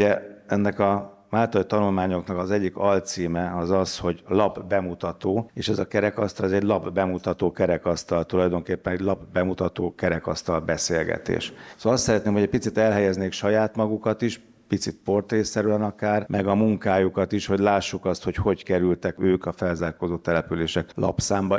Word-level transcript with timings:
Ugye 0.00 0.20
ennek 0.46 0.78
a 0.78 1.18
Máltai 1.30 1.64
tanulmányoknak 1.66 2.38
az 2.38 2.50
egyik 2.50 2.76
alcíme 2.76 3.56
az 3.56 3.70
az, 3.70 3.98
hogy 3.98 4.22
lap 4.28 4.64
bemutató, 4.64 5.50
és 5.54 5.68
ez 5.68 5.78
a 5.78 5.88
kerekasztal, 5.88 6.46
ez 6.46 6.52
egy 6.52 6.62
lap 6.62 6.92
bemutató 6.92 7.52
kerekasztal, 7.52 8.24
tulajdonképpen 8.24 8.92
egy 8.92 9.00
lap 9.00 9.32
bemutató 9.32 9.94
kerekasztal 9.94 10.60
beszélgetés. 10.60 11.52
Szóval 11.76 11.92
azt 11.92 12.04
szeretném, 12.04 12.32
hogy 12.32 12.42
egy 12.42 12.48
picit 12.48 12.78
elhelyeznék 12.78 13.32
saját 13.32 13.76
magukat 13.76 14.22
is, 14.22 14.40
picit 14.68 15.00
portrészerűen 15.04 15.82
akár, 15.82 16.24
meg 16.28 16.46
a 16.46 16.54
munkájukat 16.54 17.32
is, 17.32 17.46
hogy 17.46 17.58
lássuk 17.58 18.04
azt, 18.04 18.24
hogy 18.24 18.36
hogy 18.36 18.64
kerültek 18.64 19.14
ők 19.18 19.46
a 19.46 19.52
felzárkózott 19.52 20.22
települések 20.22 20.90
lapszámba. 20.94 21.58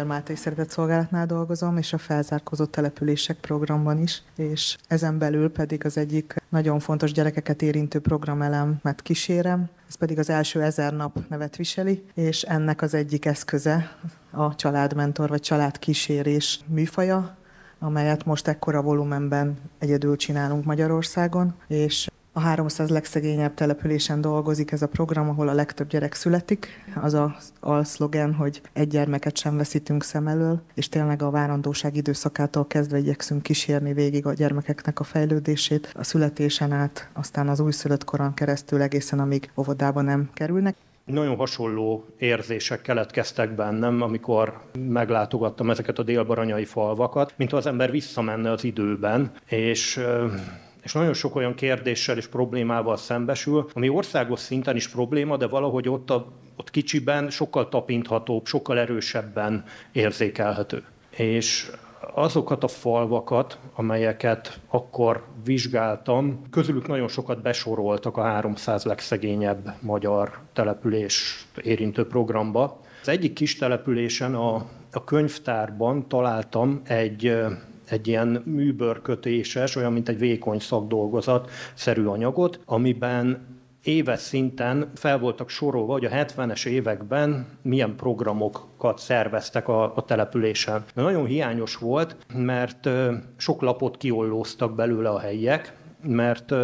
A 0.00 0.04
Máté 0.04 0.34
Szeretett 0.34 0.70
Szolgálatnál 0.70 1.26
dolgozom, 1.26 1.76
és 1.76 1.92
a 1.92 1.98
felzárkózott 1.98 2.70
települések 2.70 3.36
programban 3.36 3.98
is, 3.98 4.22
és 4.36 4.76
ezen 4.88 5.18
belül 5.18 5.50
pedig 5.50 5.84
az 5.84 5.96
egyik 5.96 6.34
nagyon 6.48 6.78
fontos 6.78 7.12
gyerekeket 7.12 7.62
érintő 7.62 7.98
programelemet 7.98 9.02
kísérem, 9.02 9.68
ez 9.88 9.94
pedig 9.94 10.18
az 10.18 10.30
első 10.30 10.62
ezer 10.62 10.92
nap 10.92 11.28
nevet 11.28 11.56
viseli, 11.56 12.04
és 12.14 12.42
ennek 12.42 12.82
az 12.82 12.94
egyik 12.94 13.24
eszköze 13.24 13.96
a 14.30 14.54
családmentor 14.54 15.28
vagy 15.28 15.40
családkísérés 15.40 16.60
műfaja, 16.66 17.36
amelyet 17.78 18.24
most 18.24 18.48
ekkora 18.48 18.82
volumenben 18.82 19.56
egyedül 19.78 20.16
csinálunk 20.16 20.64
Magyarországon, 20.64 21.54
és 21.66 22.08
a 22.36 22.40
300 22.40 22.88
legszegényebb 22.90 23.54
településen 23.54 24.20
dolgozik 24.20 24.72
ez 24.72 24.82
a 24.82 24.88
program, 24.88 25.28
ahol 25.28 25.48
a 25.48 25.52
legtöbb 25.52 25.88
gyerek 25.88 26.14
születik. 26.14 26.68
Az 27.02 27.14
a 27.14 27.36
alszlogen, 27.60 28.34
hogy 28.34 28.60
egy 28.72 28.88
gyermeket 28.88 29.36
sem 29.36 29.56
veszítünk 29.56 30.02
szem 30.02 30.26
elől, 30.26 30.60
és 30.74 30.88
tényleg 30.88 31.22
a 31.22 31.30
várandóság 31.30 31.96
időszakától 31.96 32.66
kezdve 32.66 32.98
igyekszünk 32.98 33.42
kísérni 33.42 33.92
végig 33.92 34.26
a 34.26 34.32
gyermekeknek 34.32 35.00
a 35.00 35.04
fejlődését, 35.04 35.92
a 35.94 36.04
születésen 36.04 36.72
át, 36.72 37.08
aztán 37.12 37.48
az 37.48 37.60
újszülött 37.60 38.04
koron 38.04 38.34
keresztül 38.34 38.82
egészen, 38.82 39.20
amíg 39.20 39.50
óvodába 39.56 40.00
nem 40.00 40.30
kerülnek. 40.32 40.76
Nagyon 41.04 41.36
hasonló 41.36 42.04
érzések 42.18 42.82
keletkeztek 42.82 43.54
bennem, 43.54 44.02
amikor 44.02 44.60
meglátogattam 44.78 45.70
ezeket 45.70 45.98
a 45.98 46.02
délbaranyai 46.02 46.64
falvakat, 46.64 47.34
mint 47.36 47.52
az 47.52 47.66
ember 47.66 47.90
visszamenne 47.90 48.50
az 48.50 48.64
időben, 48.64 49.32
és 49.46 50.00
és 50.84 50.92
nagyon 50.92 51.14
sok 51.14 51.36
olyan 51.36 51.54
kérdéssel 51.54 52.16
és 52.16 52.26
problémával 52.26 52.96
szembesül, 52.96 53.68
ami 53.72 53.88
országos 53.88 54.40
szinten 54.40 54.76
is 54.76 54.88
probléma, 54.88 55.36
de 55.36 55.46
valahogy 55.46 55.88
ott, 55.88 56.10
a, 56.10 56.32
ott 56.56 56.70
kicsiben 56.70 57.30
sokkal 57.30 57.68
tapinthatóbb, 57.68 58.46
sokkal 58.46 58.78
erősebben 58.78 59.64
érzékelhető. 59.92 60.84
És 61.10 61.70
azokat 62.14 62.64
a 62.64 62.68
falvakat, 62.68 63.58
amelyeket 63.74 64.60
akkor 64.68 65.24
vizsgáltam, 65.44 66.42
közülük 66.50 66.86
nagyon 66.86 67.08
sokat 67.08 67.42
besoroltak 67.42 68.16
a 68.16 68.22
300 68.22 68.84
legszegényebb 68.84 69.74
magyar 69.80 70.38
település 70.52 71.46
érintő 71.62 72.06
programba. 72.06 72.80
Az 73.00 73.08
egyik 73.08 73.32
kis 73.32 73.56
településen 73.56 74.34
a, 74.34 74.54
a 74.92 75.04
könyvtárban 75.04 76.08
találtam 76.08 76.80
egy 76.84 77.36
egy 77.90 78.08
ilyen 78.08 78.42
műbörkötéses, 78.44 79.76
olyan, 79.76 79.92
mint 79.92 80.08
egy 80.08 80.18
vékony 80.18 80.58
szakdolgozat 80.58 81.50
szerű 81.74 82.04
anyagot, 82.04 82.60
amiben 82.64 83.46
éves 83.84 84.20
szinten 84.20 84.90
fel 84.94 85.18
voltak 85.18 85.48
sorolva, 85.48 85.92
hogy 85.92 86.04
a 86.04 86.10
70-es 86.10 86.66
években 86.66 87.46
milyen 87.62 87.96
programokat 87.96 88.98
szerveztek 88.98 89.68
a, 89.68 89.96
a 89.96 90.04
településen. 90.04 90.84
De 90.94 91.02
nagyon 91.02 91.26
hiányos 91.26 91.76
volt, 91.76 92.16
mert 92.34 92.88
sok 93.36 93.62
lapot 93.62 93.96
kiollóztak 93.96 94.74
belőle 94.74 95.08
a 95.08 95.18
helyiek, 95.18 95.76
mert 96.02 96.54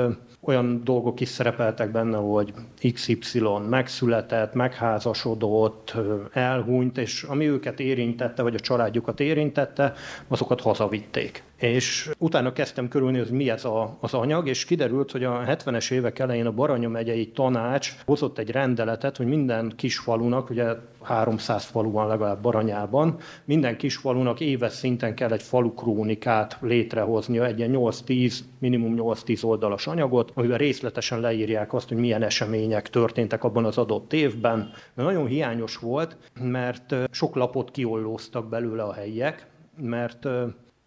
olyan 0.40 0.84
dolgok 0.84 1.20
is 1.20 1.28
szerepeltek 1.28 1.90
benne, 1.90 2.16
hogy 2.16 2.52
XY 2.92 3.42
megszületett, 3.68 4.54
megházasodott, 4.54 5.94
elhunyt, 6.32 6.98
és 6.98 7.22
ami 7.22 7.48
őket 7.48 7.80
érintette, 7.80 8.42
vagy 8.42 8.54
a 8.54 8.60
családjukat 8.60 9.20
érintette, 9.20 9.92
azokat 10.28 10.60
hazavitték 10.60 11.42
és 11.60 12.10
utána 12.18 12.52
kezdtem 12.52 12.88
körülni, 12.88 13.18
hogy 13.18 13.30
mi 13.30 13.50
ez 13.50 13.64
a, 13.64 13.96
az 14.00 14.14
anyag, 14.14 14.48
és 14.48 14.64
kiderült, 14.64 15.10
hogy 15.10 15.24
a 15.24 15.42
70-es 15.46 15.90
évek 15.90 16.18
elején 16.18 16.46
a 16.46 16.52
Baranya 16.52 16.88
megyei 16.88 17.28
tanács 17.28 17.94
hozott 18.06 18.38
egy 18.38 18.50
rendeletet, 18.50 19.16
hogy 19.16 19.26
minden 19.26 19.72
kis 19.76 19.98
falunak, 19.98 20.50
ugye 20.50 20.66
300 21.02 21.64
falu 21.64 21.90
van 21.90 22.06
legalább 22.08 22.42
Baranyában, 22.42 23.16
minden 23.44 23.76
kis 23.76 23.96
falunak 23.96 24.40
éves 24.40 24.72
szinten 24.72 25.14
kell 25.14 25.32
egy 25.32 25.42
falu 25.42 25.74
krónikát 25.74 26.58
létrehoznia, 26.60 27.46
egy 27.46 27.58
ilyen 27.58 27.72
8-10, 27.74 28.38
minimum 28.58 28.94
8-10 28.98 29.44
oldalas 29.44 29.86
anyagot, 29.86 30.30
amiben 30.34 30.58
részletesen 30.58 31.20
leírják 31.20 31.74
azt, 31.74 31.88
hogy 31.88 31.98
milyen 31.98 32.22
események 32.22 32.90
történtek 32.90 33.44
abban 33.44 33.64
az 33.64 33.78
adott 33.78 34.12
évben. 34.12 34.70
De 34.94 35.02
nagyon 35.02 35.26
hiányos 35.26 35.76
volt, 35.76 36.16
mert 36.40 36.94
sok 37.10 37.34
lapot 37.34 37.70
kiollóztak 37.70 38.48
belőle 38.48 38.82
a 38.82 38.92
helyiek, 38.92 39.46
mert 39.80 40.26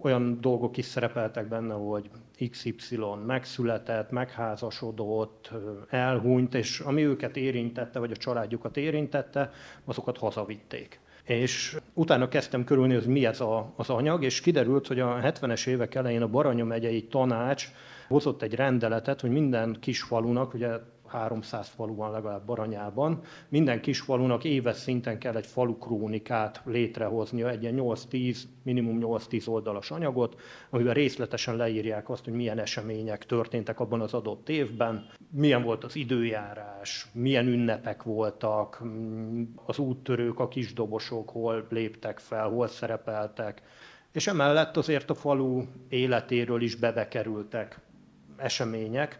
olyan 0.03 0.37
dolgok 0.41 0.77
is 0.77 0.85
szerepeltek 0.85 1.47
benne, 1.47 1.73
hogy 1.73 2.09
XY 2.49 2.99
megszületett, 3.25 4.11
megházasodott, 4.11 5.51
elhunyt, 5.89 6.55
és 6.55 6.79
ami 6.79 7.05
őket 7.05 7.37
érintette, 7.37 7.99
vagy 7.99 8.11
a 8.11 8.15
családjukat 8.15 8.77
érintette, 8.77 9.51
azokat 9.85 10.17
hazavitték. 10.17 10.99
És 11.23 11.77
utána 11.93 12.27
kezdtem 12.27 12.63
körülni, 12.63 12.93
hogy 12.93 13.05
mi 13.05 13.25
ez 13.25 13.41
a, 13.41 13.73
az 13.75 13.89
anyag, 13.89 14.23
és 14.23 14.41
kiderült, 14.41 14.87
hogy 14.87 14.99
a 14.99 15.19
70-es 15.21 15.67
évek 15.67 15.95
elején 15.95 16.21
a 16.21 16.27
Baranya 16.27 16.65
megyei 16.65 17.03
tanács 17.03 17.67
hozott 18.07 18.41
egy 18.41 18.55
rendeletet, 18.55 19.21
hogy 19.21 19.29
minden 19.29 19.77
kis 19.79 20.01
falunak, 20.01 20.53
ugye 20.53 20.69
300 21.13 21.67
falu 21.67 21.95
van 21.95 22.11
legalább 22.11 22.45
Baranyában. 22.45 23.21
Minden 23.49 23.81
kis 23.81 23.99
falunak 23.99 24.43
éves 24.43 24.77
szinten 24.77 25.19
kell 25.19 25.35
egy 25.35 25.45
falu 25.45 25.77
krónikát 25.77 26.61
létrehoznia, 26.65 27.49
egy 27.49 27.61
ilyen 27.61 27.75
8-10, 27.77 28.37
minimum 28.63 28.99
8-10 29.01 29.47
oldalas 29.47 29.91
anyagot, 29.91 30.39
amiben 30.69 30.93
részletesen 30.93 31.55
leírják 31.55 32.09
azt, 32.09 32.23
hogy 32.23 32.33
milyen 32.33 32.59
események 32.59 33.25
történtek 33.25 33.79
abban 33.79 34.01
az 34.01 34.13
adott 34.13 34.49
évben, 34.49 35.05
milyen 35.31 35.63
volt 35.63 35.83
az 35.83 35.95
időjárás, 35.95 37.07
milyen 37.11 37.47
ünnepek 37.47 38.03
voltak, 38.03 38.81
az 39.65 39.77
úttörők, 39.77 40.39
a 40.39 40.47
kisdobosok, 40.47 41.29
hol 41.29 41.67
léptek 41.69 42.19
fel, 42.19 42.49
hol 42.49 42.67
szerepeltek, 42.67 43.61
és 44.11 44.27
emellett 44.27 44.77
azért 44.77 45.09
a 45.09 45.15
falu 45.15 45.63
életéről 45.89 46.61
is 46.61 46.75
bebekerültek 46.75 47.79
események, 48.37 49.19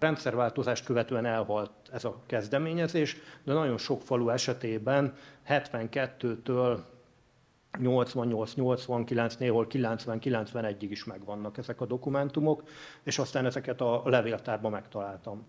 Rendszerváltozást 0.00 0.84
követően 0.84 1.24
elhalt 1.24 1.70
ez 1.92 2.04
a 2.04 2.22
kezdeményezés, 2.26 3.16
de 3.44 3.52
nagyon 3.52 3.78
sok 3.78 4.02
falu 4.02 4.28
esetében 4.28 5.14
72-től 5.48 6.78
88, 7.78 8.54
89, 8.54 9.36
néhol 9.36 9.66
90, 9.66 10.18
91-ig 10.22 10.86
is 10.90 11.04
megvannak 11.04 11.58
ezek 11.58 11.80
a 11.80 11.86
dokumentumok, 11.86 12.62
és 13.02 13.18
aztán 13.18 13.46
ezeket 13.46 13.80
a 13.80 14.02
levéltárban 14.04 14.70
megtaláltam. 14.70 15.46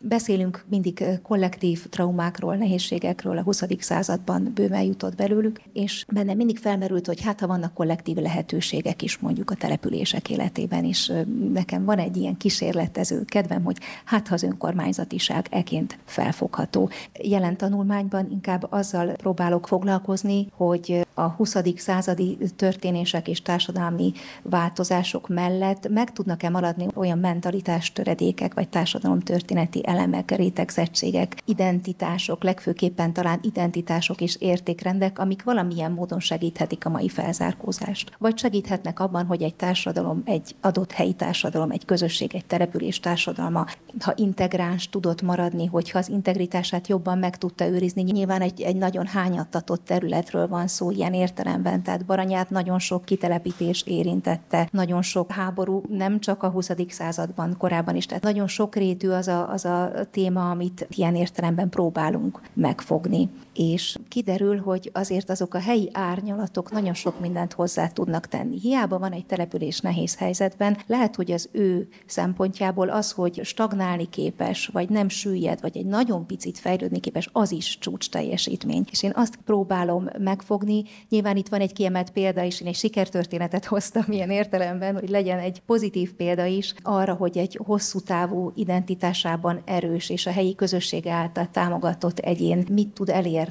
Beszélünk 0.00 0.64
mindig 0.68 1.04
kollektív 1.22 1.88
traumákról, 1.88 2.56
nehézségekről, 2.56 3.38
a 3.38 3.42
20. 3.42 3.62
században 3.78 4.50
bőven 4.54 4.82
jutott 4.82 5.14
belőlük, 5.14 5.60
és 5.72 6.04
benne 6.08 6.34
mindig 6.34 6.58
felmerült, 6.58 7.06
hogy 7.06 7.22
hát 7.22 7.40
ha 7.40 7.46
vannak 7.46 7.74
kollektív 7.74 8.16
lehetőségek 8.16 9.02
is 9.02 9.18
mondjuk 9.18 9.50
a 9.50 9.54
települések 9.54 10.30
életében 10.30 10.84
is. 10.84 11.12
Nekem 11.52 11.84
van 11.84 11.98
egy 11.98 12.16
ilyen 12.16 12.36
kísérletező 12.36 13.24
kedvem, 13.24 13.64
hogy 13.64 13.76
hát 14.04 14.28
ha 14.28 14.34
az 14.34 14.42
önkormányzatiság 14.42 15.46
eként 15.50 15.98
felfogható. 16.04 16.90
Jelen 17.22 17.56
tanulmányban 17.56 18.30
inkább 18.30 18.66
azzal 18.70 19.12
próbálok 19.12 19.66
foglalkozni, 19.66 20.46
hogy 20.56 21.06
a 21.18 21.34
20. 21.36 21.56
századi 21.76 22.38
történések 22.56 23.28
és 23.28 23.42
társadalmi 23.42 24.12
változások 24.42 25.28
mellett 25.28 25.88
meg 25.88 26.12
tudnak-e 26.12 26.48
maradni 26.48 26.86
olyan 26.94 27.18
mentalitás 27.18 27.92
töredékek, 27.92 28.54
vagy 28.54 28.68
társadalomtörténeti 28.68 29.80
elemek, 29.86 30.30
rétegzettségek, 30.30 31.36
identitások, 31.44 32.42
legfőképpen 32.42 33.12
talán 33.12 33.38
identitások 33.42 34.20
és 34.20 34.36
értékrendek, 34.40 35.18
amik 35.18 35.42
valamilyen 35.42 35.92
módon 35.92 36.20
segíthetik 36.20 36.86
a 36.86 36.88
mai 36.88 37.08
felzárkózást. 37.08 38.12
Vagy 38.18 38.38
segíthetnek 38.38 39.00
abban, 39.00 39.26
hogy 39.26 39.42
egy 39.42 39.54
társadalom, 39.54 40.22
egy 40.24 40.56
adott 40.60 40.92
helyi 40.92 41.12
társadalom, 41.12 41.70
egy 41.70 41.84
közösség, 41.84 42.34
egy 42.34 42.46
település 42.46 43.00
társadalma, 43.00 43.66
ha 44.00 44.12
integráns 44.16 44.88
tudott 44.88 45.22
maradni, 45.22 45.66
hogyha 45.66 45.98
az 45.98 46.08
integritását 46.08 46.88
jobban 46.88 47.18
meg 47.18 47.38
tudta 47.38 47.66
őrizni. 47.66 48.02
Nyilván 48.02 48.40
egy, 48.40 48.60
egy 48.60 48.76
nagyon 48.76 49.06
hányattatott 49.06 49.84
területről 49.84 50.48
van 50.48 50.66
szó 50.66 50.90
ilyen 50.90 51.07
értelemben, 51.14 51.82
tehát 51.82 52.04
Baranyát 52.04 52.50
nagyon 52.50 52.78
sok 52.78 53.04
kitelepítés 53.04 53.82
érintette, 53.86 54.68
nagyon 54.72 55.02
sok 55.02 55.30
háború, 55.30 55.82
nem 55.88 56.20
csak 56.20 56.42
a 56.42 56.48
20. 56.48 56.70
században, 56.88 57.56
korábban 57.58 57.96
is, 57.96 58.06
tehát 58.06 58.22
nagyon 58.22 58.46
sokrétű 58.46 59.08
az 59.08 59.28
a, 59.28 59.50
az 59.50 59.64
a 59.64 59.90
téma, 60.10 60.50
amit 60.50 60.86
ilyen 60.90 61.14
értelemben 61.14 61.68
próbálunk 61.68 62.40
megfogni. 62.54 63.28
És 63.58 63.98
kiderül, 64.08 64.60
hogy 64.60 64.90
azért 64.92 65.30
azok 65.30 65.54
a 65.54 65.60
helyi 65.60 65.90
árnyalatok 65.92 66.70
nagyon 66.70 66.94
sok 66.94 67.20
mindent 67.20 67.52
hozzá 67.52 67.88
tudnak 67.88 68.26
tenni. 68.26 68.58
Hiába 68.60 68.98
van 68.98 69.12
egy 69.12 69.26
település 69.26 69.80
nehéz 69.80 70.16
helyzetben, 70.16 70.78
lehet, 70.86 71.16
hogy 71.16 71.32
az 71.32 71.48
ő 71.52 71.88
szempontjából 72.06 72.88
az, 72.88 73.12
hogy 73.12 73.40
stagnálni 73.44 74.08
képes, 74.08 74.66
vagy 74.66 74.88
nem 74.88 75.08
süllyed, 75.08 75.60
vagy 75.60 75.76
egy 75.76 75.86
nagyon 75.86 76.26
picit 76.26 76.58
fejlődni 76.58 77.00
képes, 77.00 77.28
az 77.32 77.52
is 77.52 77.78
csúcs 77.78 78.10
teljesítmény. 78.10 78.84
És 78.90 79.02
én 79.02 79.12
azt 79.14 79.38
próbálom 79.44 80.08
megfogni, 80.18 80.84
nyilván 81.08 81.36
itt 81.36 81.48
van 81.48 81.60
egy 81.60 81.72
kiemelt 81.72 82.10
példa 82.10 82.42
is, 82.42 82.60
én 82.60 82.68
egy 82.68 82.74
sikertörténetet 82.74 83.64
hoztam 83.74 84.04
ilyen 84.08 84.30
értelemben, 84.30 84.94
hogy 84.94 85.08
legyen 85.08 85.38
egy 85.38 85.62
pozitív 85.66 86.12
példa 86.12 86.44
is 86.44 86.74
arra, 86.82 87.14
hogy 87.14 87.38
egy 87.38 87.60
hosszú 87.64 88.00
távú 88.00 88.52
identitásában 88.54 89.62
erős 89.64 90.10
és 90.10 90.26
a 90.26 90.30
helyi 90.30 90.54
közösség 90.54 91.06
által 91.06 91.48
támogatott 91.50 92.18
egyén 92.18 92.66
mit 92.70 92.88
tud 92.88 93.08
elérni. 93.08 93.46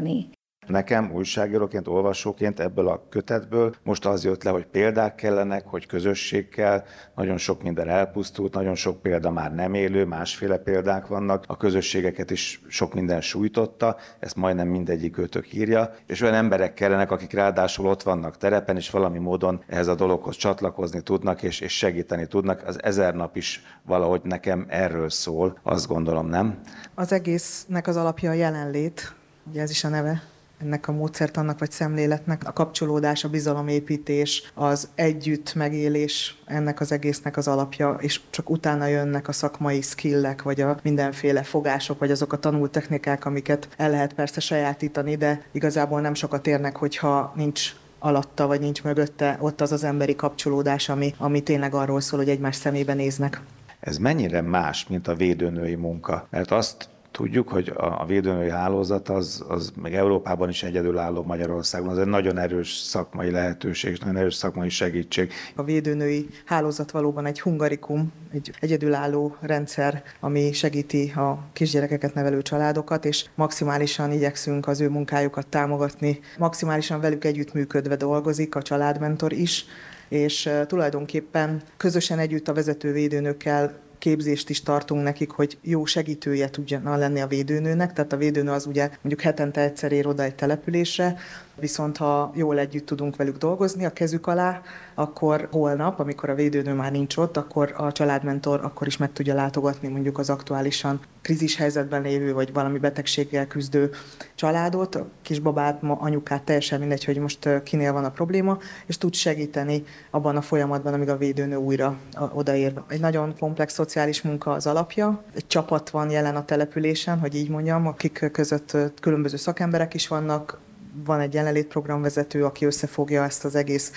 Nekem 0.67 1.11
újságíróként, 1.13 1.87
olvasóként 1.87 2.59
ebből 2.59 2.87
a 2.87 3.07
kötetből 3.09 3.75
most 3.83 4.05
az 4.05 4.23
jött 4.23 4.43
le, 4.43 4.51
hogy 4.51 4.65
példák 4.65 5.15
kellenek, 5.15 5.65
hogy 5.65 5.85
közösség 5.85 6.49
kell, 6.49 6.83
nagyon 7.15 7.37
sok 7.37 7.63
minden 7.63 7.89
elpusztult, 7.89 8.53
nagyon 8.53 8.75
sok 8.75 9.01
példa 9.01 9.31
már 9.31 9.53
nem 9.53 9.73
élő, 9.73 10.05
másféle 10.05 10.57
példák 10.57 11.07
vannak, 11.07 11.43
a 11.47 11.57
közösségeket 11.57 12.31
is 12.31 12.61
sok 12.67 12.93
minden 12.93 13.21
sújtotta, 13.21 13.95
ezt 14.19 14.35
majdnem 14.35 14.67
mindegyik 14.67 15.17
őtök 15.17 15.53
írja, 15.53 15.93
és 16.05 16.21
olyan 16.21 16.33
emberek 16.33 16.73
kellenek, 16.73 17.11
akik 17.11 17.33
ráadásul 17.33 17.87
ott 17.87 18.03
vannak 18.03 18.37
terepen, 18.37 18.75
és 18.75 18.89
valami 18.89 19.17
módon 19.17 19.63
ehhez 19.67 19.87
a 19.87 19.95
dologhoz 19.95 20.35
csatlakozni 20.35 21.01
tudnak, 21.01 21.43
és, 21.43 21.59
és 21.59 21.77
segíteni 21.77 22.27
tudnak. 22.27 22.67
Az 22.67 22.83
ezer 22.83 23.15
nap 23.15 23.35
is 23.35 23.63
valahogy 23.83 24.21
nekem 24.23 24.65
erről 24.69 25.09
szól, 25.09 25.59
azt 25.63 25.87
gondolom, 25.87 26.27
nem? 26.27 26.59
Az 26.95 27.11
egésznek 27.11 27.87
az 27.87 27.95
alapja 27.95 28.29
a 28.29 28.33
jelenlét, 28.33 29.15
ugye 29.49 29.61
ez 29.61 29.69
is 29.69 29.83
a 29.83 29.89
neve, 29.89 30.23
ennek 30.61 30.87
a 30.87 30.91
módszertannak 30.91 31.59
vagy 31.59 31.71
szemléletnek 31.71 32.47
a 32.47 32.53
kapcsolódás, 32.53 33.23
a 33.23 33.29
bizalomépítés, 33.29 34.51
az 34.53 34.89
együtt 34.95 35.53
megélés 35.53 36.41
ennek 36.45 36.79
az 36.79 36.91
egésznek 36.91 37.37
az 37.37 37.47
alapja, 37.47 37.97
és 37.99 38.21
csak 38.29 38.49
utána 38.49 38.85
jönnek 38.85 39.27
a 39.27 39.31
szakmai 39.31 39.81
skillek, 39.81 40.41
vagy 40.41 40.61
a 40.61 40.77
mindenféle 40.83 41.43
fogások, 41.43 41.99
vagy 41.99 42.11
azok 42.11 42.33
a 42.33 42.39
tanult 42.39 42.71
technikák, 42.71 43.25
amiket 43.25 43.67
el 43.77 43.89
lehet 43.89 44.13
persze 44.13 44.39
sajátítani, 44.39 45.15
de 45.15 45.41
igazából 45.51 46.01
nem 46.01 46.13
sokat 46.13 46.47
érnek, 46.47 46.75
hogyha 46.75 47.33
nincs 47.35 47.75
alatta, 47.99 48.47
vagy 48.47 48.59
nincs 48.59 48.83
mögötte 48.83 49.37
ott 49.39 49.61
az 49.61 49.71
az 49.71 49.83
emberi 49.83 50.15
kapcsolódás, 50.15 50.89
ami, 50.89 51.13
ami 51.17 51.41
tényleg 51.43 51.73
arról 51.73 52.01
szól, 52.01 52.19
hogy 52.19 52.29
egymás 52.29 52.55
szemébe 52.55 52.93
néznek. 52.93 53.41
Ez 53.79 53.97
mennyire 53.97 54.41
más, 54.41 54.87
mint 54.87 55.07
a 55.07 55.15
védőnői 55.15 55.75
munka? 55.75 56.27
Mert 56.29 56.51
azt 56.51 56.89
Tudjuk, 57.11 57.49
hogy 57.49 57.73
a 57.75 58.05
védőnői 58.05 58.49
hálózat 58.49 59.09
az, 59.09 59.45
az 59.47 59.71
meg 59.81 59.95
Európában 59.95 60.49
is 60.49 60.63
egyedülálló 60.63 61.23
Magyarországon, 61.23 61.89
az 61.89 61.97
egy 61.97 62.05
nagyon 62.05 62.37
erős 62.37 62.71
szakmai 62.77 63.31
lehetőség, 63.31 63.91
és 63.91 63.99
nagyon 63.99 64.17
erős 64.17 64.35
szakmai 64.35 64.69
segítség. 64.69 65.31
A 65.55 65.63
védőnői 65.63 66.27
hálózat 66.45 66.91
valóban 66.91 67.25
egy 67.25 67.39
hungarikum, 67.39 68.11
egy 68.31 68.51
egyedülálló 68.59 69.35
rendszer, 69.39 70.03
ami 70.19 70.51
segíti 70.53 71.11
a 71.15 71.39
kisgyerekeket 71.53 72.13
nevelő 72.13 72.41
családokat, 72.41 73.05
és 73.05 73.25
maximálisan 73.35 74.11
igyekszünk 74.11 74.67
az 74.67 74.81
ő 74.81 74.89
munkájukat 74.89 75.47
támogatni. 75.47 76.19
Maximálisan 76.37 76.99
velük 76.99 77.25
együttműködve 77.25 77.95
dolgozik 77.95 78.55
a 78.55 78.61
családmentor 78.61 79.33
is, 79.33 79.65
és 80.09 80.49
tulajdonképpen 80.67 81.61
közösen 81.77 82.19
együtt 82.19 82.47
a 82.47 82.53
vezető 82.53 82.91
védőnökkel 82.91 83.85
képzést 84.07 84.49
is 84.49 84.63
tartunk 84.63 85.03
nekik, 85.03 85.31
hogy 85.31 85.57
jó 85.61 85.85
segítője 85.85 86.49
tudjon 86.49 86.97
lenni 86.97 87.21
a 87.21 87.27
védőnőnek, 87.27 87.93
tehát 87.93 88.13
a 88.13 88.17
védőnő 88.17 88.51
az 88.51 88.65
ugye 88.65 88.89
mondjuk 89.01 89.21
hetente 89.21 89.61
egyszer 89.61 89.91
ér 89.91 90.07
oda 90.07 90.23
egy 90.23 90.35
településre, 90.35 91.17
viszont 91.59 91.97
ha 91.97 92.31
jól 92.35 92.59
együtt 92.59 92.85
tudunk 92.85 93.15
velük 93.15 93.37
dolgozni 93.37 93.85
a 93.85 93.93
kezük 93.93 94.27
alá, 94.27 94.61
akkor 94.95 95.47
holnap, 95.51 95.99
amikor 95.99 96.29
a 96.29 96.35
védőnő 96.35 96.73
már 96.73 96.91
nincs 96.91 97.17
ott, 97.17 97.37
akkor 97.37 97.73
a 97.77 97.91
családmentor 97.91 98.59
akkor 98.63 98.87
is 98.87 98.97
meg 98.97 99.13
tudja 99.13 99.33
látogatni 99.33 99.87
mondjuk 99.87 100.17
az 100.17 100.29
aktuálisan 100.29 100.99
krízis 101.21 101.55
helyzetben 101.55 102.01
lévő, 102.01 102.33
vagy 102.33 102.53
valami 102.53 102.79
betegséggel 102.79 103.47
küzdő 103.47 103.89
családot, 104.35 104.95
a 104.95 105.07
kisbabát, 105.21 105.81
anyukát, 105.81 106.43
teljesen 106.43 106.79
mindegy, 106.79 107.03
hogy 107.03 107.17
most 107.17 107.63
kinél 107.63 107.93
van 107.93 108.05
a 108.05 108.11
probléma, 108.11 108.57
és 108.85 108.97
tud 108.97 109.13
segíteni 109.13 109.83
abban 110.09 110.35
a 110.35 110.41
folyamatban, 110.41 110.93
amíg 110.93 111.09
a 111.09 111.17
védőnő 111.17 111.55
újra 111.55 111.97
odaér. 112.33 112.73
Egy 112.87 112.99
nagyon 112.99 113.35
komplex 113.39 113.73
szociális 113.73 113.95
munka 114.23 114.51
az 114.51 114.67
alapja. 114.67 115.23
Egy 115.35 115.47
csapat 115.47 115.89
van 115.89 116.09
jelen 116.09 116.35
a 116.35 116.45
településen, 116.45 117.19
hogy 117.19 117.35
így 117.35 117.49
mondjam, 117.49 117.87
akik 117.87 118.29
között 118.31 118.77
különböző 119.01 119.37
szakemberek 119.37 119.93
is 119.93 120.07
vannak, 120.07 120.59
van 121.05 121.19
egy 121.19 121.33
jelenlétprogramvezető, 121.33 122.45
aki 122.45 122.65
összefogja 122.65 123.23
ezt 123.23 123.45
az 123.45 123.55
egész 123.55 123.91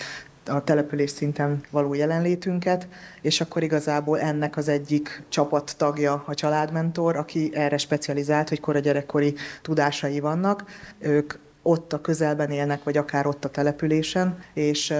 a 0.47 0.65
település 0.65 1.11
szinten 1.11 1.61
való 1.71 1.95
jelenlétünket, 1.95 2.89
és 3.21 3.41
akkor 3.41 3.63
igazából 3.63 4.21
ennek 4.21 4.57
az 4.57 4.69
egyik 4.69 5.23
csapat 5.29 5.75
tagja 5.77 6.23
a 6.27 6.35
családmentor, 6.35 7.17
aki 7.17 7.51
erre 7.55 7.77
specializált, 7.77 8.49
hogy 8.49 8.61
kora 8.61 8.79
gyerekkori 8.79 9.35
tudásai 9.63 10.21
vannak. 10.21 10.65
Ők 10.99 11.35
ott 11.63 11.93
a 11.93 12.01
közelben 12.01 12.51
élnek, 12.51 12.85
vagy 12.85 12.97
akár 12.97 13.27
ott 13.27 13.45
a 13.45 13.49
településen, 13.49 14.39
és 14.55 14.95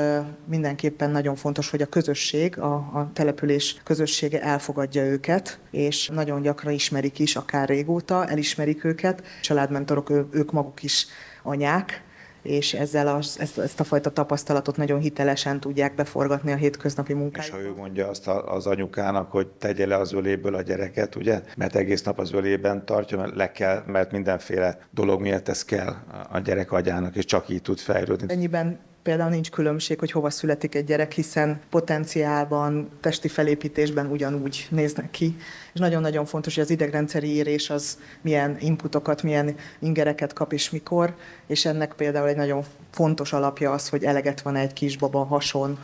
mindenképpen 0.45 1.11
nagyon 1.11 1.37
fontos, 1.37 1.71
hogy 1.71 1.83
a 1.83 1.87
közösség, 1.87 2.59
a, 2.59 2.75
a 2.75 3.11
település 3.13 3.81
közössége 3.85 4.43
elfogadja 4.43 5.05
őket, 5.05 5.59
és 5.71 6.09
nagyon 6.09 6.43
gyakran 6.43 6.73
ismerik 6.73 7.19
is, 7.19 7.37
akár 7.37 7.69
régóta, 7.69 8.27
elismerik 8.27 8.85
őket. 8.85 9.23
Családmentorok, 9.41 10.11
ők 10.31 10.53
maguk 10.53 10.83
is 10.83 11.07
anyák, 11.43 12.03
és 12.43 12.75
ezzel 12.75 13.09
az, 13.09 13.37
ezt, 13.41 13.59
ezt 13.59 13.81
a 13.81 13.85
fajta 13.85 14.11
tapasztalatot 14.11 14.77
nagyon 14.77 15.01
hitelesen 15.01 15.61
tudják 15.61 15.95
beforgatni 15.95 16.53
a 16.53 16.57
hétköznapi 16.57 17.13
munkájukba. 17.13 17.59
És 17.59 17.65
ha 17.65 17.71
ő 17.71 17.75
mondja 17.75 18.09
azt 18.09 18.29
az 18.29 18.67
anyukának, 18.67 19.31
hogy 19.31 19.47
tegye 19.47 19.87
le 19.87 19.97
az 19.97 20.13
öléből 20.13 20.55
a 20.55 20.63
gyereket, 20.63 21.17
ugye? 21.17 21.43
Mert 21.57 21.77
egész 21.77 22.03
nap 22.03 22.19
az 22.19 22.33
ölében 22.33 22.85
tartja, 22.85 23.17
mert 23.19 23.35
le 23.35 23.53
kell, 23.53 23.83
mert 23.87 24.13
mindenféle 24.13 24.79
dolog 24.91 25.21
miatt 25.21 25.49
ez 25.49 25.65
kell 25.65 25.95
a 26.31 26.39
gyerek 26.39 26.73
agyának, 26.73 27.17
és 27.17 27.25
csak 27.25 27.49
így 27.49 27.63
tud 27.63 27.79
fejlődni. 27.79 28.33
Ennyiben 28.33 28.79
például 29.03 29.31
nincs 29.31 29.51
különbség, 29.51 29.99
hogy 29.99 30.11
hova 30.11 30.31
születik 30.31 30.75
egy 30.75 30.85
gyerek, 30.85 31.13
hiszen 31.13 31.61
potenciálban, 31.71 32.89
testi 33.01 33.29
felépítésben 33.29 34.07
ugyanúgy 34.07 34.67
néznek 34.71 35.11
ki. 35.11 35.37
És 35.73 35.81
nagyon-nagyon 35.81 36.25
fontos, 36.25 36.55
hogy 36.55 36.65
az 36.65 36.71
idegrendszeri 36.71 37.35
érés 37.35 37.71
az 37.71 37.99
milyen 38.21 38.57
inputokat, 38.61 39.23
milyen 39.23 39.55
ingereket 39.79 40.33
kap 40.33 40.53
és 40.53 40.71
mikor, 40.71 41.15
és 41.47 41.65
ennek 41.65 41.93
például 41.93 42.29
egy 42.29 42.37
nagyon 42.37 42.65
fontos 42.91 43.33
alapja 43.33 43.73
az, 43.73 43.89
hogy 43.89 44.05
eleget 44.05 44.41
van 44.41 44.57
egy 44.57 44.73
kisbaba 44.73 45.25
hason, 45.25 45.79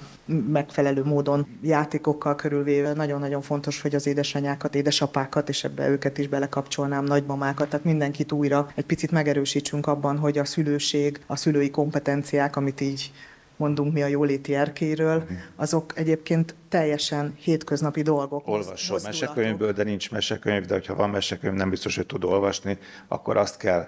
megfelelő 0.49 1.05
módon 1.05 1.47
játékokkal 1.63 2.35
körülvéve. 2.35 2.93
Nagyon-nagyon 2.93 3.43
fontos, 3.43 3.81
hogy 3.81 3.95
az 3.95 4.07
édesanyákat, 4.07 4.75
édesapákat, 4.75 5.49
és 5.49 5.65
ebbe 5.65 5.89
őket 5.89 6.19
is 6.19 6.29
belekapcsolnám, 6.29 7.05
nagymamákat, 7.05 7.69
tehát 7.69 7.85
mindenkit 7.85 8.33
újra 8.33 8.71
egy 8.75 8.85
picit 8.85 9.11
megerősítsünk 9.11 9.87
abban, 9.87 10.19
hogy 10.19 10.39
a 10.39 10.45
szülőség, 10.45 11.21
a 11.27 11.37
szülői 11.37 11.71
kompetenciák, 11.71 12.57
amit 12.57 12.81
így 12.81 13.13
mondunk 13.57 13.93
mi 13.93 14.03
a 14.03 14.07
jóléti 14.07 14.55
erkéről, 14.55 15.17
mhm. 15.17 15.33
azok 15.57 15.93
egyébként 15.97 16.55
teljesen 16.69 17.35
hétköznapi 17.39 18.03
dolgok. 18.03 18.49
Olvasol 18.49 19.01
mesekönyvből, 19.03 19.73
de 19.73 19.83
nincs 19.83 20.11
mesekönyv, 20.11 20.65
de 20.65 20.83
ha 20.87 20.95
van 20.95 21.11
mesekönyv, 21.11 21.55
nem 21.55 21.71
biztos, 21.71 21.97
hogy 21.97 22.07
tud 22.07 22.25
olvasni, 22.25 22.79
akkor 23.09 23.37
azt 23.37 23.57
kell 23.57 23.87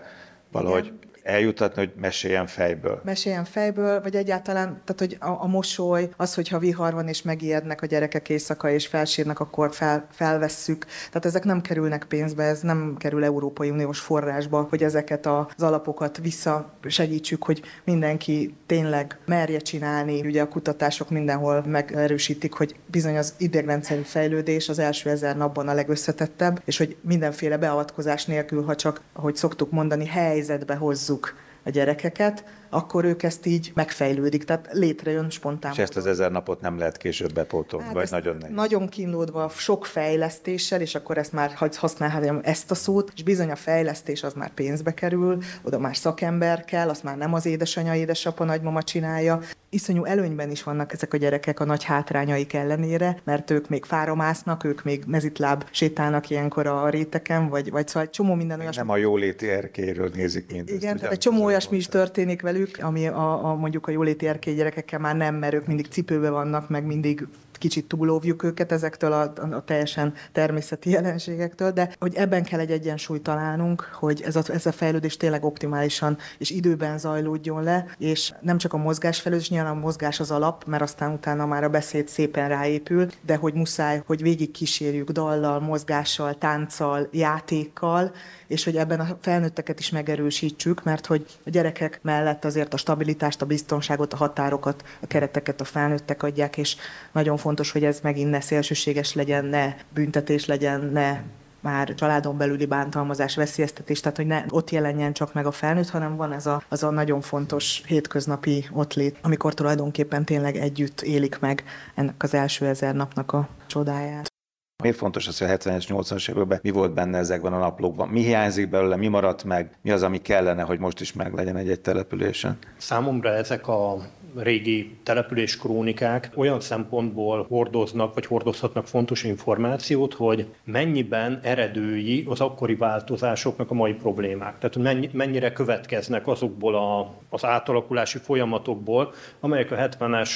valahogy 0.50 0.84
Igen 0.84 1.07
eljutatni, 1.22 1.84
hogy 1.84 1.92
meséljen 2.00 2.46
fejből. 2.46 3.00
Meséljen 3.04 3.44
fejből, 3.44 4.02
vagy 4.02 4.16
egyáltalán, 4.16 4.82
tehát 4.84 4.98
hogy 4.98 5.16
a, 5.20 5.42
a 5.42 5.46
mosoly, 5.46 6.08
az, 6.16 6.34
hogyha 6.34 6.58
vihar 6.58 6.92
van 6.94 7.08
és 7.08 7.22
megijednek 7.22 7.82
a 7.82 7.87
gyerekek 7.87 8.28
éjszaka 8.28 8.70
és 8.70 8.87
felsírnak, 8.87 9.40
akkor 9.40 9.75
fel, 9.75 10.06
felvesszük. 10.10 10.87
Tehát 11.06 11.25
ezek 11.25 11.44
nem 11.44 11.60
kerülnek 11.60 12.04
pénzbe, 12.04 12.44
ez 12.44 12.60
nem 12.60 12.96
kerül 12.98 13.25
Európai 13.25 13.70
Uniós 13.70 13.98
forrásba, 13.98 14.66
hogy 14.70 14.82
ezeket 14.82 15.26
az 15.26 15.62
alapokat 15.62 16.18
visszasegítsük, 16.22 17.44
hogy 17.44 17.62
mindenki 17.84 18.54
tényleg 18.66 19.18
merje 19.26 19.58
csinálni. 19.58 20.20
Ugye 20.20 20.42
a 20.42 20.48
kutatások 20.48 21.10
mindenhol 21.10 21.64
megerősítik, 21.66 22.52
hogy 22.52 22.75
bizony 22.87 23.16
az 23.16 23.34
idegrendszeri 23.38 24.02
fejlődés 24.02 24.68
az 24.68 24.78
első 24.78 25.10
ezer 25.10 25.37
napban 25.37 25.68
a 25.68 25.75
legösszetettebb, 25.75 26.62
és 26.64 26.78
hogy 26.78 26.96
mindenféle 27.00 27.56
beavatkozás 27.56 28.25
nélkül, 28.25 28.64
ha 28.64 28.75
csak, 28.75 29.00
ahogy 29.12 29.37
szoktuk 29.37 29.70
mondani, 29.70 30.06
helyzetbe 30.06 30.75
hozzuk 30.75 31.17
a 31.64 31.70
gyerekeket, 31.70 32.44
akkor 32.70 33.04
ők 33.04 33.22
ezt 33.22 33.46
így 33.46 33.70
megfejlődik, 33.75 34.44
tehát 34.44 34.68
létrejön 34.72 35.30
spontán. 35.30 35.72
És 35.72 35.78
ezt 35.78 35.96
az 35.96 36.06
ezer 36.06 36.30
napot 36.30 36.60
nem 36.60 36.78
lehet 36.78 36.96
később 36.96 37.32
bepótolni, 37.32 37.87
hát 37.87 37.94
vagy 37.94 38.08
nagyon 38.10 38.37
nehéz. 38.37 38.54
Nagyon 38.54 38.88
kínlódva, 38.88 39.48
sok 39.48 39.87
fejlesztéssel, 39.87 40.80
és 40.80 40.94
akkor 40.94 41.18
ezt 41.18 41.32
már 41.32 41.52
használhatom 41.76 42.40
ezt 42.42 42.70
a 42.70 42.75
szót, 42.75 43.12
és 43.14 43.22
bizony 43.22 43.50
a 43.50 43.56
fejlesztés 43.56 44.22
az 44.22 44.32
már 44.32 44.50
pénzbe 44.50 44.94
kerül, 44.94 45.38
oda 45.62 45.78
már 45.78 45.96
szakember 45.96 46.64
kell, 46.64 46.88
azt 46.88 47.02
már 47.02 47.16
nem 47.16 47.34
az 47.34 47.46
édesanyja, 47.46 47.94
édesapa, 47.94 48.44
nagymama 48.44 48.82
csinálja. 48.82 49.40
Iszonyú 49.70 50.04
előnyben 50.04 50.50
is 50.50 50.62
vannak 50.62 50.92
ezek 50.92 51.14
a 51.14 51.16
gyerekek 51.16 51.60
a 51.60 51.64
nagy 51.64 51.84
hátrányaik 51.84 52.52
ellenére, 52.52 53.20
mert 53.25 53.50
ők 53.50 53.68
még 53.68 53.84
fáromásznak, 53.84 54.64
ők 54.64 54.84
még 54.84 55.04
mezitláb 55.06 55.64
sétálnak 55.70 56.30
ilyenkor 56.30 56.66
a 56.66 56.88
réteken, 56.88 57.48
vagy, 57.48 57.70
vagy 57.70 57.88
szóval 57.88 58.10
csomó 58.10 58.34
minden 58.34 58.60
olyasmi. 58.60 58.82
Nem 58.82 58.90
a 58.90 58.96
jóléti 58.96 59.48
erkéről 59.48 60.10
nézik 60.14 60.52
mindezt. 60.52 60.82
Igen, 60.82 60.96
tehát 60.96 61.12
egy 61.12 61.18
csomó 61.18 61.44
olyasmi 61.44 61.76
is 61.76 61.87
történik 61.87 62.42
velük, 62.42 62.57
ami 62.80 63.06
a, 63.06 63.44
a 63.44 63.54
mondjuk 63.54 63.86
a 63.86 63.90
jóléti 63.90 64.26
erkély 64.26 64.54
gyerekekkel 64.54 64.98
már 64.98 65.16
nem, 65.16 65.34
mert 65.34 65.54
ők 65.54 65.66
mindig 65.66 65.86
cipőbe 65.86 66.30
vannak, 66.30 66.68
meg 66.68 66.84
mindig 66.84 67.26
kicsit 67.58 67.88
túlóvjuk 67.88 68.42
őket 68.42 68.72
ezektől 68.72 69.12
a, 69.12 69.20
a, 69.20 69.64
teljesen 69.64 70.14
természeti 70.32 70.90
jelenségektől, 70.90 71.70
de 71.70 71.90
hogy 71.98 72.14
ebben 72.14 72.44
kell 72.44 72.60
egy 72.60 72.70
egyensúlyt 72.70 73.22
találnunk, 73.22 73.80
hogy 73.92 74.22
ez 74.22 74.36
a, 74.36 74.42
ez 74.52 74.66
a 74.66 74.72
fejlődés 74.72 75.16
tényleg 75.16 75.44
optimálisan 75.44 76.18
és 76.38 76.50
időben 76.50 76.98
zajlódjon 76.98 77.62
le, 77.62 77.86
és 77.98 78.32
nem 78.40 78.58
csak 78.58 78.72
a 78.72 78.76
mozgás 78.76 79.20
fejlődés, 79.20 79.50
nyilván 79.50 79.76
a 79.76 79.80
mozgás 79.80 80.20
az 80.20 80.30
alap, 80.30 80.64
mert 80.66 80.82
aztán 80.82 81.12
utána 81.12 81.46
már 81.46 81.64
a 81.64 81.68
beszéd 81.68 82.08
szépen 82.08 82.48
ráépül, 82.48 83.06
de 83.26 83.36
hogy 83.36 83.54
muszáj, 83.54 84.02
hogy 84.06 84.22
végig 84.22 84.50
kísérjük 84.50 85.10
dallal, 85.10 85.60
mozgással, 85.60 86.38
tánccal, 86.38 87.08
játékkal, 87.12 88.12
és 88.46 88.64
hogy 88.64 88.76
ebben 88.76 89.00
a 89.00 89.18
felnőtteket 89.20 89.78
is 89.78 89.90
megerősítsük, 89.90 90.82
mert 90.82 91.06
hogy 91.06 91.26
a 91.46 91.50
gyerekek 91.50 91.98
mellett 92.02 92.44
azért 92.44 92.74
a 92.74 92.76
stabilitást, 92.76 93.42
a 93.42 93.46
biztonságot, 93.46 94.12
a 94.12 94.16
határokat, 94.16 94.84
a 95.00 95.06
kereteket 95.06 95.60
a 95.60 95.64
felnőttek 95.64 96.22
adják, 96.22 96.56
és 96.56 96.76
nagyon 97.12 97.36
fontos, 97.36 97.47
hogy 97.72 97.84
ez 97.84 98.00
megint 98.02 98.30
ne 98.30 98.40
szélsőséges 98.40 99.14
legyen, 99.14 99.44
ne 99.44 99.74
büntetés 99.94 100.46
legyen, 100.46 100.90
ne 100.92 101.20
már 101.60 101.94
családon 101.94 102.36
belüli 102.36 102.66
bántalmazás, 102.66 103.36
veszélyeztetés, 103.36 104.00
tehát 104.00 104.16
hogy 104.16 104.26
ne 104.26 104.44
ott 104.48 104.70
jelenjen 104.70 105.12
csak 105.12 105.34
meg 105.34 105.46
a 105.46 105.50
felnőtt, 105.50 105.88
hanem 105.88 106.16
van 106.16 106.32
ez 106.32 106.46
a, 106.46 106.62
az 106.68 106.82
a 106.82 106.90
nagyon 106.90 107.20
fontos 107.20 107.82
hétköznapi 107.86 108.64
ottlét, 108.72 109.18
amikor 109.22 109.54
tulajdonképpen 109.54 110.24
tényleg 110.24 110.56
együtt 110.56 111.00
élik 111.00 111.38
meg 111.38 111.64
ennek 111.94 112.22
az 112.22 112.34
első 112.34 112.66
ezer 112.66 112.94
napnak 112.94 113.32
a 113.32 113.48
csodáját. 113.66 114.38
Miért 114.82 114.97
fontos 114.97 115.26
az, 115.26 115.38
hogy 115.38 115.49
a 115.49 115.56
70-es, 115.56 115.85
80-as 115.88 116.30
években 116.30 116.58
mi 116.62 116.70
volt 116.70 116.94
benne 116.94 117.18
ezekben 117.18 117.52
a 117.52 117.58
naplókban? 117.58 118.08
Mi 118.08 118.23
hiányzik 118.23 118.68
belőle, 118.68 118.97
mi 118.97 119.08
maradt 119.08 119.44
meg, 119.44 119.70
mi 119.82 119.90
az, 119.90 120.02
ami 120.02 120.18
kellene, 120.23 120.62
hogy 120.62 120.78
most 120.78 121.00
is 121.00 121.12
meg 121.12 121.35
legyen 121.35 121.56
egy-egy 121.56 121.80
településen? 121.80 122.58
Számomra 122.76 123.28
ezek 123.28 123.68
a 123.68 123.97
régi 124.37 124.97
település 125.02 125.58
krónikák 125.58 126.30
olyan 126.35 126.61
szempontból 126.61 127.47
hordoznak, 127.49 128.14
vagy 128.14 128.26
hordozhatnak 128.26 128.87
fontos 128.87 129.25
információt, 129.25 130.14
hogy 130.14 130.49
mennyiben 130.64 131.40
eredői 131.42 132.25
az 132.28 132.40
akkori 132.40 132.75
változásoknak 132.75 133.70
a 133.70 133.75
mai 133.75 133.92
problémák. 133.92 134.58
Tehát 134.58 135.12
mennyire 135.12 135.52
következnek 135.52 136.26
azokból 136.26 136.75
a, 136.75 137.14
az 137.28 137.44
átalakulási 137.44 138.18
folyamatokból, 138.18 139.12
amelyek 139.40 139.70
a 139.70 139.76
70-es 139.76 140.30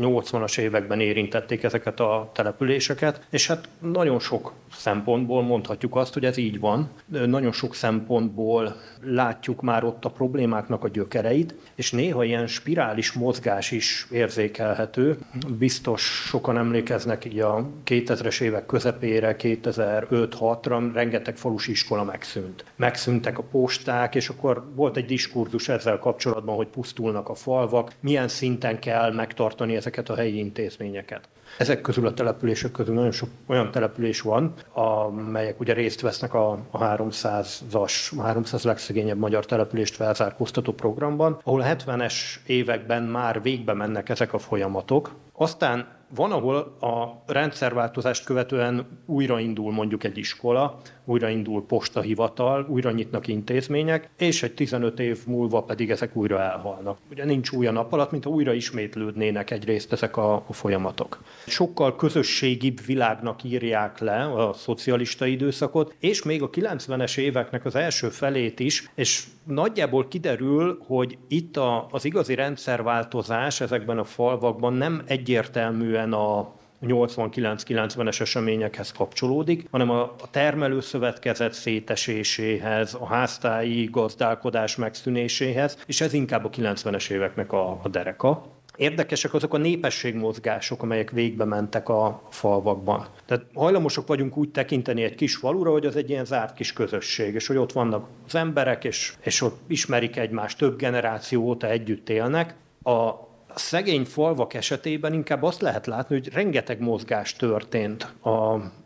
80-as 0.00 0.58
években 0.58 1.00
érintették 1.00 1.62
ezeket 1.62 2.00
a 2.00 2.30
településeket, 2.34 3.26
és 3.30 3.46
hát 3.46 3.68
nagyon 3.78 4.18
sok 4.18 4.52
szempontból 4.72 5.42
mondhatjuk 5.42 5.96
azt, 5.96 6.12
hogy 6.12 6.24
ez 6.24 6.36
így 6.36 6.60
van. 6.60 6.88
Nagyon 7.06 7.52
sok 7.52 7.74
szempontból 7.74 8.76
látjuk 9.02 9.62
már 9.62 9.84
ott 9.84 10.04
a 10.04 10.10
problémáknak 10.10 10.84
a 10.84 10.88
gyökereit, 10.88 11.54
és 11.74 11.92
néha 11.92 12.24
ilyen 12.24 12.46
spirális 12.46 13.12
mozgás 13.12 13.70
is 13.70 14.06
érzékelhető. 14.10 15.18
Biztos 15.58 16.02
sokan 16.02 16.58
emlékeznek 16.58 17.24
így 17.24 17.40
a 17.40 17.68
2000-es 17.86 18.40
évek 18.40 18.66
közepére, 18.66 19.36
2005-6-ra 19.38 20.90
rengeteg 20.94 21.36
falusi 21.36 21.70
iskola 21.70 22.04
megszűnt. 22.04 22.64
Megszűntek 22.76 23.38
a 23.38 23.42
posták, 23.42 24.14
és 24.14 24.28
akkor 24.28 24.64
volt 24.74 24.96
egy 24.96 25.06
diskurzus 25.06 25.68
ezzel 25.68 25.98
kapcsolatban, 25.98 26.56
hogy 26.56 26.66
pusztulnak 26.66 27.28
a 27.28 27.34
falvak, 27.34 27.92
milyen 28.00 28.28
szinten 28.28 28.78
kell 28.78 29.12
megtartani 29.12 29.76
ezeket 29.76 29.89
a 29.98 30.14
helyi 30.14 30.38
intézményeket. 30.38 31.28
Ezek 31.58 31.80
közül 31.80 32.06
a 32.06 32.14
települések 32.14 32.70
közül 32.70 32.94
nagyon 32.94 33.10
sok 33.10 33.28
olyan 33.46 33.70
település 33.70 34.20
van, 34.20 34.52
amelyek 34.72 35.60
ugye 35.60 35.72
részt 35.72 36.00
vesznek 36.00 36.34
a, 36.34 36.50
a 36.70 36.78
300-as, 36.78 38.16
a 38.16 38.22
300 38.22 38.64
legszegényebb 38.64 39.18
magyar 39.18 39.46
települést 39.46 39.94
felzárkóztató 39.94 40.72
programban, 40.72 41.40
ahol 41.44 41.60
a 41.60 41.64
70-es 41.64 42.14
években 42.46 43.02
már 43.02 43.42
végbe 43.42 43.72
mennek 43.72 44.08
ezek 44.08 44.32
a 44.32 44.38
folyamatok. 44.38 45.14
Aztán 45.32 45.86
van, 46.14 46.32
ahol 46.32 46.56
a 46.80 47.22
rendszerváltozást 47.26 48.24
követően 48.24 48.86
újraindul 49.06 49.72
mondjuk 49.72 50.04
egy 50.04 50.18
iskola, 50.18 50.80
újraindul 51.10 51.66
postahivatal, 51.66 52.66
újra 52.68 52.90
nyitnak 52.90 53.26
intézmények, 53.26 54.08
és 54.18 54.42
egy 54.42 54.54
15 54.54 55.00
év 55.00 55.18
múlva 55.26 55.62
pedig 55.62 55.90
ezek 55.90 56.16
újra 56.16 56.40
elhalnak. 56.40 56.98
Ugye 57.10 57.24
nincs 57.24 57.50
új 57.50 57.66
a 57.66 57.70
nap 57.70 57.92
alatt, 57.92 58.10
mint 58.10 58.24
ha 58.24 58.30
újra 58.30 58.52
ismétlődnének 58.52 59.50
egyrészt 59.50 59.92
ezek 59.92 60.16
a, 60.16 60.34
a 60.34 60.52
folyamatok. 60.52 61.22
Sokkal 61.46 61.96
közösségibb 61.96 62.84
világnak 62.86 63.44
írják 63.44 63.98
le 63.98 64.24
a 64.24 64.52
szocialista 64.52 65.26
időszakot, 65.26 65.94
és 66.00 66.22
még 66.22 66.42
a 66.42 66.50
90-es 66.50 67.18
éveknek 67.18 67.64
az 67.64 67.74
első 67.74 68.08
felét 68.08 68.60
is, 68.60 68.90
és 68.94 69.24
nagyjából 69.44 70.08
kiderül, 70.08 70.78
hogy 70.86 71.18
itt 71.28 71.56
a, 71.56 71.86
az 71.90 72.04
igazi 72.04 72.34
rendszerváltozás 72.34 73.60
ezekben 73.60 73.98
a 73.98 74.04
falvakban 74.04 74.72
nem 74.72 75.02
egyértelműen 75.06 76.12
a 76.12 76.58
89-90-es 76.82 78.20
eseményekhez 78.20 78.92
kapcsolódik, 78.92 79.66
hanem 79.70 79.90
a, 79.90 80.14
termelőszövetkezet 80.30 81.52
széteséséhez, 81.52 82.94
a 82.94 83.06
háztáji 83.06 83.84
gazdálkodás 83.84 84.76
megszűnéséhez, 84.76 85.78
és 85.86 86.00
ez 86.00 86.12
inkább 86.12 86.44
a 86.44 86.50
90-es 86.50 87.10
éveknek 87.10 87.52
a, 87.52 87.80
a 87.82 87.88
dereka. 87.88 88.58
Érdekesek 88.76 89.34
azok 89.34 89.54
a 89.54 89.58
népességmozgások, 89.58 90.82
amelyek 90.82 91.10
végbe 91.10 91.44
mentek 91.44 91.88
a 91.88 92.22
falvakban. 92.30 93.06
Tehát 93.26 93.44
hajlamosak 93.54 94.06
vagyunk 94.06 94.36
úgy 94.36 94.50
tekinteni 94.50 95.02
egy 95.02 95.14
kis 95.14 95.36
falura, 95.36 95.70
hogy 95.70 95.86
az 95.86 95.96
egy 95.96 96.10
ilyen 96.10 96.24
zárt 96.24 96.54
kis 96.54 96.72
közösség, 96.72 97.34
és 97.34 97.46
hogy 97.46 97.56
ott 97.56 97.72
vannak 97.72 98.06
az 98.26 98.34
emberek, 98.34 98.84
és, 98.84 99.14
és 99.20 99.40
ott 99.40 99.60
ismerik 99.66 100.16
egymást, 100.16 100.58
több 100.58 100.78
generáció 100.78 101.42
óta 101.42 101.66
együtt 101.68 102.08
élnek. 102.08 102.54
A 102.82 103.29
a 103.54 103.58
szegény 103.58 104.04
falvak 104.04 104.54
esetében 104.54 105.12
inkább 105.12 105.42
azt 105.42 105.60
lehet 105.60 105.86
látni, 105.86 106.14
hogy 106.14 106.32
rengeteg 106.32 106.80
mozgás 106.80 107.32
történt 107.36 108.14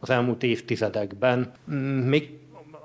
az 0.01 0.11
elmúlt 0.11 0.43
évtizedekben. 0.43 1.53
Még 2.05 2.31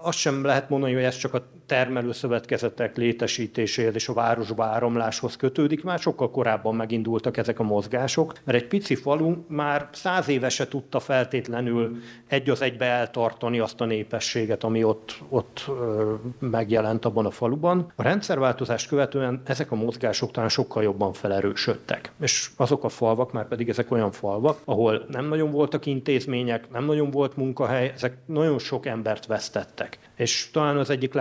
azt 0.02 0.18
sem 0.18 0.44
lehet 0.44 0.70
mondani, 0.70 0.94
hogy 0.94 1.04
ez 1.04 1.18
csak 1.18 1.34
a 1.34 1.59
termelőszövetkezetek 1.70 2.98
létesítéséhez 2.98 3.96
és 3.96 4.08
a 4.08 4.14
városba 4.14 4.64
áramláshoz 4.64 5.36
kötődik, 5.36 5.84
már 5.84 6.00
sokkal 6.00 6.32
korábban 6.32 6.76
megindultak 6.76 7.38
ezek 7.38 7.60
a 7.60 7.64
mozgások, 7.64 8.34
mert 8.44 8.62
egy 8.62 8.68
pici 8.68 8.96
falu 8.96 9.36
már 9.48 9.88
száz 9.92 10.28
éve 10.28 10.50
se 10.50 10.68
tudta 10.68 11.00
feltétlenül 11.00 11.98
egy 12.28 12.50
az 12.50 12.62
egybe 12.62 12.86
eltartani 12.86 13.60
azt 13.60 13.82
a 13.82 13.86
népességet, 13.86 14.64
ami 14.64 14.84
ott, 14.84 15.22
ott 15.30 15.66
megjelent 16.40 17.06
abban 17.06 17.26
a 17.26 17.32
faluban. 17.32 17.92
A 17.96 18.04
rendszerváltozást 18.04 18.88
követően 18.88 19.42
ezek 19.46 19.72
a 19.72 19.76
mozgások 19.76 20.32
talán 20.32 20.50
sokkal 20.50 20.84
jobban 20.84 21.14
felerősödtek. 21.14 22.12
És 22.22 22.50
azok 22.58 22.84
a 22.84 22.90
falvak 22.90 23.32
már 23.32 23.48
pedig 23.48 23.70
ezek 23.70 23.92
olyan 23.92 24.12
falvak, 24.12 24.60
ahol 24.66 25.06
nem 25.08 25.26
nagyon 25.26 25.52
voltak 25.52 25.86
intézmények, 25.86 26.72
nem 26.72 26.86
nagyon 26.86 27.12
volt 27.12 27.38
munkahely, 27.38 27.92
ezek 27.96 28.18
nagyon 28.26 28.60
sok 28.60 28.86
embert 28.86 29.26
vesztettek. 29.26 30.00
És 30.16 30.50
talán 30.54 30.78
az 30.78 30.90
egyik 30.90 31.14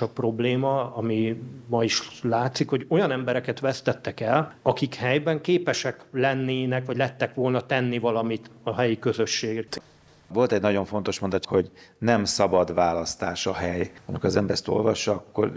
legfontosabb 0.00 0.12
probléma, 0.12 0.94
ami 0.94 1.40
ma 1.68 1.84
is 1.84 2.22
látszik, 2.22 2.68
hogy 2.68 2.86
olyan 2.88 3.10
embereket 3.10 3.60
vesztettek 3.60 4.20
el, 4.20 4.54
akik 4.62 4.94
helyben 4.94 5.40
képesek 5.40 6.04
lennének, 6.12 6.86
vagy 6.86 6.96
lettek 6.96 7.34
volna 7.34 7.60
tenni 7.60 7.98
valamit 7.98 8.50
a 8.62 8.74
helyi 8.74 8.98
közösségért. 8.98 9.82
Volt 10.28 10.52
egy 10.52 10.60
nagyon 10.60 10.84
fontos 10.84 11.18
mondat, 11.18 11.44
hogy 11.44 11.70
nem 11.98 12.24
szabad 12.24 12.74
választás 12.74 13.46
a 13.46 13.52
hely. 13.52 13.90
Amikor 14.06 14.24
az 14.24 14.36
ember 14.36 14.54
ezt 14.54 14.68
olvassa, 14.68 15.12
akkor 15.12 15.52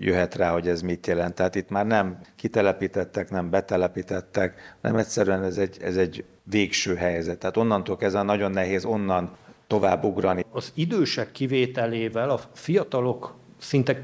jöhet 0.00 0.34
rá, 0.34 0.52
hogy 0.52 0.68
ez 0.68 0.82
mit 0.82 1.06
jelent. 1.06 1.34
Tehát 1.34 1.54
itt 1.54 1.68
már 1.68 1.86
nem 1.86 2.18
kitelepítettek, 2.36 3.30
nem 3.30 3.50
betelepítettek, 3.50 4.76
nem 4.80 4.96
egyszerűen 4.96 5.42
ez 5.42 5.58
egy, 5.58 5.76
ez 5.82 5.96
egy 5.96 6.24
végső 6.42 6.94
helyzet. 6.94 7.38
Tehát 7.38 7.56
onnantól 7.56 7.96
kezdve 7.96 8.22
nagyon 8.22 8.50
nehéz 8.50 8.84
onnan 8.84 9.36
tovább 9.66 10.04
ugrani. 10.04 10.44
Az 10.52 10.72
idősek 10.74 11.32
kivételével 11.32 12.30
a 12.30 12.40
fiatalok 12.52 13.34
szinte 13.60 14.02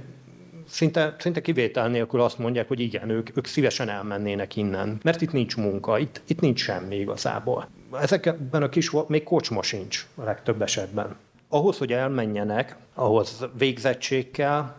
szinte, 0.68 1.16
szinte 1.18 1.40
kivétel 1.40 1.88
nélkül 1.88 2.20
azt 2.20 2.38
mondják, 2.38 2.68
hogy 2.68 2.80
igen, 2.80 3.10
ők, 3.10 3.36
ők 3.36 3.46
szívesen 3.46 3.88
elmennének 3.88 4.56
innen, 4.56 4.98
mert 5.02 5.20
itt 5.20 5.32
nincs 5.32 5.56
munka, 5.56 5.98
itt, 5.98 6.20
itt 6.26 6.40
nincs 6.40 6.60
semmi 6.60 6.96
igazából. 6.96 7.68
Ezekben 8.00 8.62
a 8.62 8.68
kis, 8.68 8.90
még 9.06 9.22
kocsma 9.22 9.62
sincs 9.62 10.06
a 10.14 10.22
legtöbb 10.22 10.62
esetben. 10.62 11.16
Ahhoz, 11.48 11.78
hogy 11.78 11.92
elmenjenek, 11.92 12.76
ahhoz 12.94 13.46
végzettség 13.58 14.30
kell, 14.30 14.74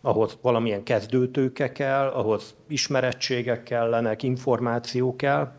ahhoz 0.00 0.38
valamilyen 0.42 0.82
kezdőtőke 0.82 1.72
kell, 1.72 2.08
ahhoz 2.08 2.54
ismerettségek 2.68 3.62
kellenek, 3.62 4.22
információ 4.22 5.16
kell. 5.16 5.52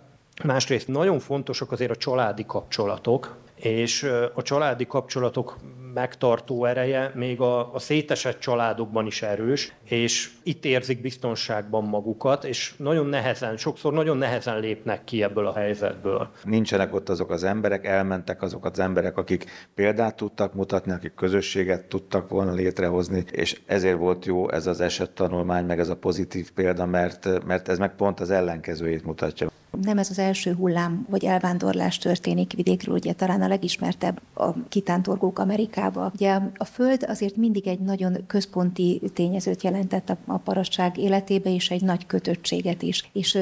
Másrészt 0.43 0.87
nagyon 0.87 1.19
fontosak 1.19 1.71
azért 1.71 1.91
a 1.91 1.95
családi 1.95 2.45
kapcsolatok, 2.45 3.35
és 3.55 4.03
a 4.33 4.41
családi 4.41 4.87
kapcsolatok 4.87 5.57
megtartó 5.93 6.65
ereje 6.65 7.11
még 7.15 7.41
a, 7.41 7.73
a 7.73 7.79
szétesett 7.79 8.39
családokban 8.39 9.05
is 9.05 9.21
erős, 9.21 9.73
és 9.83 10.29
itt 10.43 10.65
érzik 10.65 11.01
biztonságban 11.01 11.83
magukat, 11.83 12.43
és 12.43 12.73
nagyon 12.77 13.05
nehezen, 13.05 13.57
sokszor 13.57 13.93
nagyon 13.93 14.17
nehezen 14.17 14.59
lépnek 14.59 15.03
ki 15.03 15.23
ebből 15.23 15.47
a 15.47 15.53
helyzetből. 15.53 16.29
Nincsenek 16.43 16.93
ott 16.93 17.09
azok 17.09 17.29
az 17.29 17.43
emberek, 17.43 17.85
elmentek 17.85 18.41
azok 18.41 18.65
az 18.65 18.79
emberek, 18.79 19.17
akik 19.17 19.45
példát 19.75 20.15
tudtak 20.15 20.53
mutatni, 20.53 20.91
akik 20.91 21.13
közösséget 21.13 21.85
tudtak 21.85 22.29
volna 22.29 22.53
létrehozni, 22.53 23.23
és 23.31 23.61
ezért 23.65 23.97
volt 23.97 24.25
jó 24.25 24.51
ez 24.51 24.67
az 24.67 24.81
esettanulmány, 24.81 25.65
meg 25.65 25.79
ez 25.79 25.89
a 25.89 25.95
pozitív 25.95 26.51
példa, 26.51 26.85
mert, 26.85 27.45
mert 27.45 27.67
ez 27.67 27.77
meg 27.77 27.95
pont 27.95 28.19
az 28.19 28.29
ellenkezőjét 28.29 29.05
mutatja. 29.05 29.49
Nem 29.81 29.97
ez 29.97 30.09
az 30.09 30.19
első 30.19 30.53
hullám, 30.53 31.05
hogy 31.09 31.25
elvándorlás 31.25 31.97
történik 31.97 32.53
vidékről, 32.53 32.95
ugye 32.95 33.13
talán 33.13 33.41
a 33.41 33.47
legismertebb 33.47 34.21
a 34.33 34.67
kitántorgók 34.69 35.39
Amerikába. 35.81 36.11
Ugye 36.13 36.39
a 36.57 36.65
Föld 36.65 37.05
azért 37.07 37.35
mindig 37.35 37.67
egy 37.67 37.79
nagyon 37.79 38.17
központi 38.27 39.01
tényezőt 39.13 39.63
jelentett 39.63 40.09
a, 40.09 40.17
a 40.25 40.37
parasság 40.37 40.97
életébe, 40.97 41.53
és 41.53 41.69
egy 41.69 41.81
nagy 41.81 42.05
kötöttséget 42.05 42.81
is. 42.81 43.09
És 43.13 43.37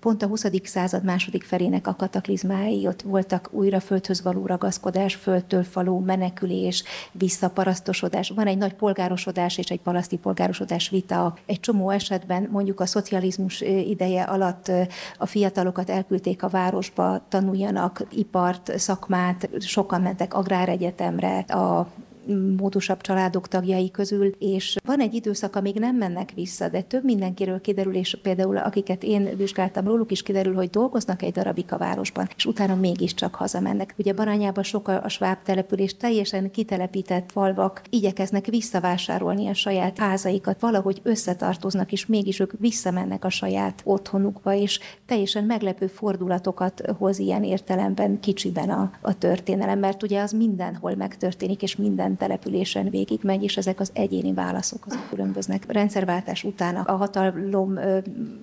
pont 0.00 0.22
a 0.22 0.26
20. 0.26 0.44
század 0.62 1.04
második 1.04 1.44
felének 1.44 1.86
a 1.86 1.94
kataklizmái, 1.94 2.86
ott 2.86 3.02
voltak 3.02 3.48
újra 3.50 3.80
földhöz 3.80 4.22
való 4.22 4.46
ragaszkodás, 4.46 5.14
földtől 5.14 5.62
faló 5.62 5.98
menekülés, 5.98 6.84
visszaparasztosodás. 7.12 8.28
Van 8.28 8.46
egy 8.46 8.58
nagy 8.58 8.74
polgárosodás 8.74 9.58
és 9.58 9.66
egy 9.66 9.80
palaszti 9.80 10.16
polgárosodás 10.16 10.88
vita. 10.88 11.34
Egy 11.46 11.60
csomó 11.60 11.90
esetben 11.90 12.48
mondjuk 12.50 12.80
a 12.80 12.86
szocializmus 12.86 13.60
ideje 13.60 14.22
alatt 14.22 14.70
a 15.18 15.26
fiatalokat 15.26 15.90
elküldték 15.90 16.42
a 16.42 16.48
városba, 16.48 17.20
tanuljanak 17.28 18.06
ipart, 18.10 18.78
szakmát, 18.78 19.48
sokan 19.58 20.00
mentek 20.00 20.34
agráregyetemre, 20.34 21.38
a 21.38 21.81
well. 21.82 22.11
Módusabb 22.56 23.00
családok 23.00 23.48
tagjai 23.48 23.90
közül, 23.90 24.26
és 24.38 24.76
van 24.84 25.00
egy 25.00 25.14
időszak, 25.14 25.56
amíg 25.56 25.78
nem 25.78 25.96
mennek 25.96 26.32
vissza, 26.34 26.68
de 26.68 26.80
több 26.80 27.04
mindenkiről 27.04 27.60
kiderül, 27.60 27.94
és 27.94 28.18
például 28.22 28.56
akiket 28.56 29.02
én 29.02 29.36
vizsgáltam 29.36 29.84
róluk 29.84 30.10
is 30.10 30.22
kiderül, 30.22 30.54
hogy 30.54 30.70
dolgoznak 30.70 31.22
egy 31.22 31.32
darabig 31.32 31.64
a 31.68 31.78
városban, 31.78 32.28
és 32.36 32.46
utána 32.46 32.74
mégiscsak 32.74 33.34
hazamennek. 33.34 33.94
Ugye 33.98 34.12
Baranyában 34.12 34.64
sok 34.64 34.88
a 34.88 35.08
sváb 35.08 35.38
település, 35.42 35.96
teljesen 35.96 36.50
kitelepített 36.50 37.30
falvak 37.30 37.82
igyekeznek 37.90 38.46
visszavásárolni 38.46 39.48
a 39.48 39.54
saját 39.54 39.98
házaikat, 39.98 40.60
valahogy 40.60 41.00
összetartoznak, 41.02 41.92
és 41.92 42.06
mégis 42.06 42.40
ők 42.40 42.52
visszamennek 42.58 43.24
a 43.24 43.30
saját 43.30 43.80
otthonukba, 43.84 44.54
és 44.54 44.80
teljesen 45.06 45.44
meglepő 45.44 45.86
fordulatokat 45.86 46.82
hoz 46.98 47.18
ilyen 47.18 47.44
értelemben 47.44 48.20
kicsiben 48.20 48.70
a, 48.70 48.90
a 49.00 49.18
történelem, 49.18 49.78
mert 49.78 50.02
ugye 50.02 50.20
az 50.20 50.32
mindenhol 50.32 50.94
megtörténik, 50.94 51.62
és 51.62 51.76
minden 51.76 52.11
minden 52.12 52.38
településen 52.38 52.90
végigmegy, 52.90 53.42
és 53.42 53.56
ezek 53.56 53.80
az 53.80 53.90
egyéni 53.94 54.32
válaszok 54.32 54.86
azok 54.86 55.08
különböznek. 55.08 55.72
Rendszerváltás 55.72 56.44
után 56.44 56.76
a 56.76 56.96
hatalom 56.96 57.78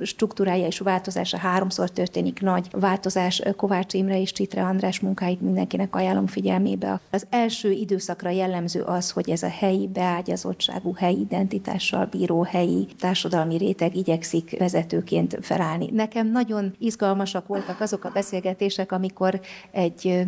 struktúrája 0.02 0.66
és 0.66 0.80
változása 0.80 1.38
háromszor 1.38 1.90
történik 1.90 2.42
nagy 2.42 2.68
változás. 2.72 3.42
Kovács 3.56 3.94
Imre 3.94 4.22
és 4.22 4.32
Csitre 4.32 4.64
András 4.64 5.00
munkáit 5.00 5.42
mindenkinek 5.42 5.96
ajánlom 5.96 6.28
figyelmébe. 6.28 7.00
Az 7.12 7.28
első 7.30 7.72
időszakra 7.72 8.30
jellemző 8.30 8.82
az, 8.82 9.12
hogy 9.12 9.30
ez 9.30 9.44
a 9.44 9.50
helyi 9.50 9.88
beágyazottságú, 9.88 10.94
helyi 10.94 11.20
identitással 11.20 12.06
bíró 12.06 12.42
helyi 12.42 12.88
társadalmi 13.00 13.58
réteg 13.58 13.96
igyekszik 13.96 14.58
vezetőként 14.60 15.38
felállni. 15.42 15.90
Nekem 15.92 16.32
nagyon 16.32 16.76
izgalmasak 16.80 17.48
voltak 17.48 17.82
azok 17.82 18.04
a 18.04 18.12
beszélgetések, 18.14 18.92
amikor 18.92 19.40
egy 19.72 20.26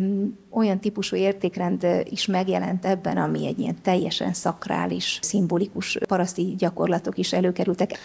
olyan 0.50 0.80
típusú 0.80 1.16
értékrend 1.16 1.86
is 2.04 2.26
megjelent 2.26 2.84
ebben, 2.84 3.16
ami 3.32 3.46
egy 3.46 3.58
ilyen 3.58 3.82
teljesen 3.82 4.32
szakrális, 4.32 5.18
szimbolikus 5.22 5.98
paraszti 6.06 6.54
gyakorlatok 6.58 7.18
is 7.18 7.32
előkerültek. 7.32 7.98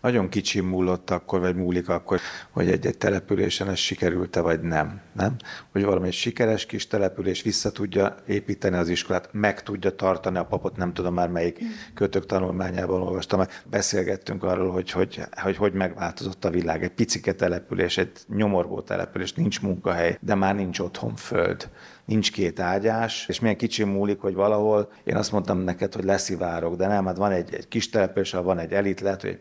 Nagyon 0.00 0.28
kicsi 0.28 0.60
múlott 0.60 1.10
akkor, 1.10 1.40
vagy 1.40 1.56
múlik 1.56 1.88
akkor, 1.88 2.20
hogy 2.50 2.70
egy-egy 2.70 2.98
településen 2.98 3.68
ez 3.68 3.78
sikerült-e, 3.78 4.40
vagy 4.40 4.60
nem. 4.60 5.00
nem? 5.12 5.36
Hogy 5.72 5.84
valami 5.84 6.10
sikeres 6.10 6.66
kis 6.66 6.86
település 6.86 7.42
vissza 7.42 7.72
tudja 7.72 8.16
építeni 8.26 8.76
az 8.76 8.88
iskolát, 8.88 9.28
meg 9.32 9.62
tudja 9.62 9.94
tartani 9.94 10.38
a 10.38 10.44
papot, 10.44 10.76
nem 10.76 10.92
tudom 10.92 11.14
már 11.14 11.28
melyik 11.28 11.60
kötök 11.94 12.26
tanulmányában 12.26 13.02
olvastam, 13.02 13.42
beszélgettünk 13.64 14.42
arról, 14.42 14.70
hogy 14.70 14.90
hogy, 14.90 15.20
hogy 15.30 15.56
hogy 15.56 15.72
megváltozott 15.72 16.44
a 16.44 16.50
világ. 16.50 16.82
Egy 16.82 16.92
picike 16.92 17.32
település, 17.32 17.98
egy 17.98 18.12
nyomorgó 18.28 18.80
település, 18.80 19.32
nincs 19.32 19.60
munkahely, 19.60 20.18
de 20.20 20.34
már 20.34 20.54
nincs 20.54 20.78
otthon 20.78 21.16
föld 21.16 21.68
nincs 22.10 22.32
két 22.32 22.60
ágyás, 22.60 23.24
és 23.28 23.40
milyen 23.40 23.56
kicsi 23.56 23.84
múlik, 23.84 24.20
hogy 24.20 24.34
valahol 24.34 24.92
én 25.04 25.16
azt 25.16 25.32
mondtam 25.32 25.58
neked, 25.58 25.94
hogy 25.94 26.04
leszivárok, 26.04 26.76
de 26.76 26.86
nem, 26.86 27.06
hát 27.06 27.16
van 27.16 27.32
egy, 27.32 27.54
egy 27.54 27.68
kis 27.68 27.88
település, 27.88 28.30
van 28.30 28.58
egy 28.58 28.72
elit, 28.72 29.00
lehet, 29.00 29.20
hogy 29.20 29.30
egy 29.30 29.40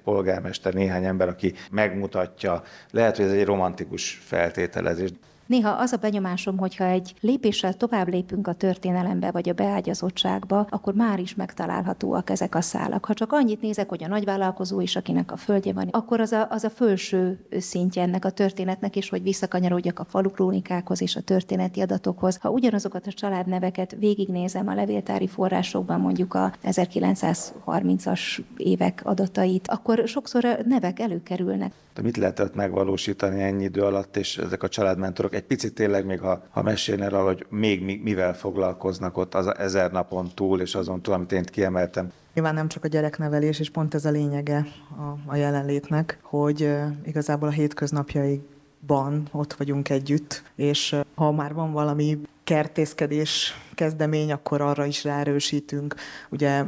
polgármester, 0.49 0.73
néhány 0.73 1.05
ember, 1.05 1.27
aki 1.27 1.53
megmutatja, 1.71 2.63
lehet, 2.91 3.15
hogy 3.15 3.25
ez 3.25 3.31
egy 3.31 3.45
romantikus 3.45 4.19
feltételezés. 4.21 5.09
Néha 5.49 5.69
az 5.69 5.91
a 5.93 5.97
benyomásom, 5.97 6.57
hogyha 6.57 6.83
egy 6.83 7.13
lépéssel 7.21 7.73
tovább 7.73 8.07
lépünk 8.07 8.47
a 8.47 8.53
történelembe 8.53 9.31
vagy 9.31 9.49
a 9.49 9.53
beágyazottságba, 9.53 10.67
akkor 10.69 10.93
már 10.93 11.19
is 11.19 11.35
megtalálhatóak 11.35 12.29
ezek 12.29 12.55
a 12.55 12.61
szálak. 12.61 13.05
Ha 13.05 13.13
csak 13.13 13.31
annyit 13.31 13.61
nézek, 13.61 13.89
hogy 13.89 14.03
a 14.03 14.07
nagyvállalkozó 14.07 14.81
is, 14.81 14.95
akinek 14.95 15.31
a 15.31 15.37
földje 15.37 15.73
van, 15.73 15.87
akkor 15.91 16.19
az 16.19 16.31
a, 16.31 16.47
az 16.49 16.63
a 16.63 16.69
felső 16.69 17.45
szintje 17.59 18.01
ennek 18.01 18.25
a 18.25 18.29
történetnek, 18.29 18.95
és 18.95 19.09
hogy 19.09 19.23
visszakanyarodjak 19.23 19.99
a 19.99 20.05
falukrónikákhoz 20.05 21.01
és 21.01 21.15
a 21.15 21.21
történeti 21.21 21.81
adatokhoz. 21.81 22.37
Ha 22.37 22.49
ugyanazokat 22.49 23.07
a 23.07 23.11
családneveket 23.11 23.95
végignézem 23.99 24.67
a 24.67 24.75
levéltári 24.75 25.27
forrásokban, 25.27 25.99
mondjuk 25.99 26.33
a 26.33 26.53
1930-as 26.63 28.39
évek 28.57 29.01
adatait, 29.03 29.67
akkor 29.67 30.03
sokszor 30.05 30.45
a 30.45 30.57
nevek 30.65 30.99
előkerülnek. 30.99 31.71
De 31.93 32.01
mit 32.01 32.17
lehetett 32.17 32.55
megvalósítani 32.55 33.41
ennyi 33.41 33.63
idő 33.63 33.81
alatt, 33.81 34.17
és 34.17 34.37
ezek 34.37 34.63
a 34.63 34.67
családmentorok 34.67 35.33
egy 35.39 35.45
picit 35.45 35.73
tényleg 35.73 36.05
még, 36.05 36.19
ha, 36.19 36.43
ha 36.49 36.61
mesélne 36.61 37.05
arra, 37.05 37.23
hogy 37.23 37.45
még 37.49 37.83
mi, 37.83 37.99
mivel 38.03 38.33
foglalkoznak 38.33 39.17
ott 39.17 39.35
az 39.35 39.57
ezer 39.57 39.91
napon 39.91 40.31
túl, 40.35 40.61
és 40.61 40.75
azon 40.75 41.01
túl, 41.01 41.13
amit 41.13 41.31
én 41.31 41.43
kiemeltem. 41.43 42.11
Nyilván 42.33 42.53
nem 42.53 42.67
csak 42.67 42.83
a 42.83 42.87
gyereknevelés, 42.87 43.59
és 43.59 43.69
pont 43.69 43.93
ez 43.93 44.05
a 44.05 44.09
lényege 44.09 44.65
a, 44.97 45.31
a 45.31 45.35
jelenlétnek, 45.35 46.19
hogy 46.21 46.69
igazából 47.05 47.47
a 47.47 47.51
hétköznapjaiban 47.51 49.27
ott 49.31 49.53
vagyunk 49.53 49.89
együtt, 49.89 50.43
és 50.55 50.95
ha 51.15 51.31
már 51.31 51.53
van 51.53 51.71
valami 51.71 52.19
kertészkedés 52.43 53.53
kezdemény, 53.79 54.31
akkor 54.31 54.61
arra 54.61 54.85
is 54.85 55.03
ráerősítünk. 55.03 55.95
Ugye 56.29 56.63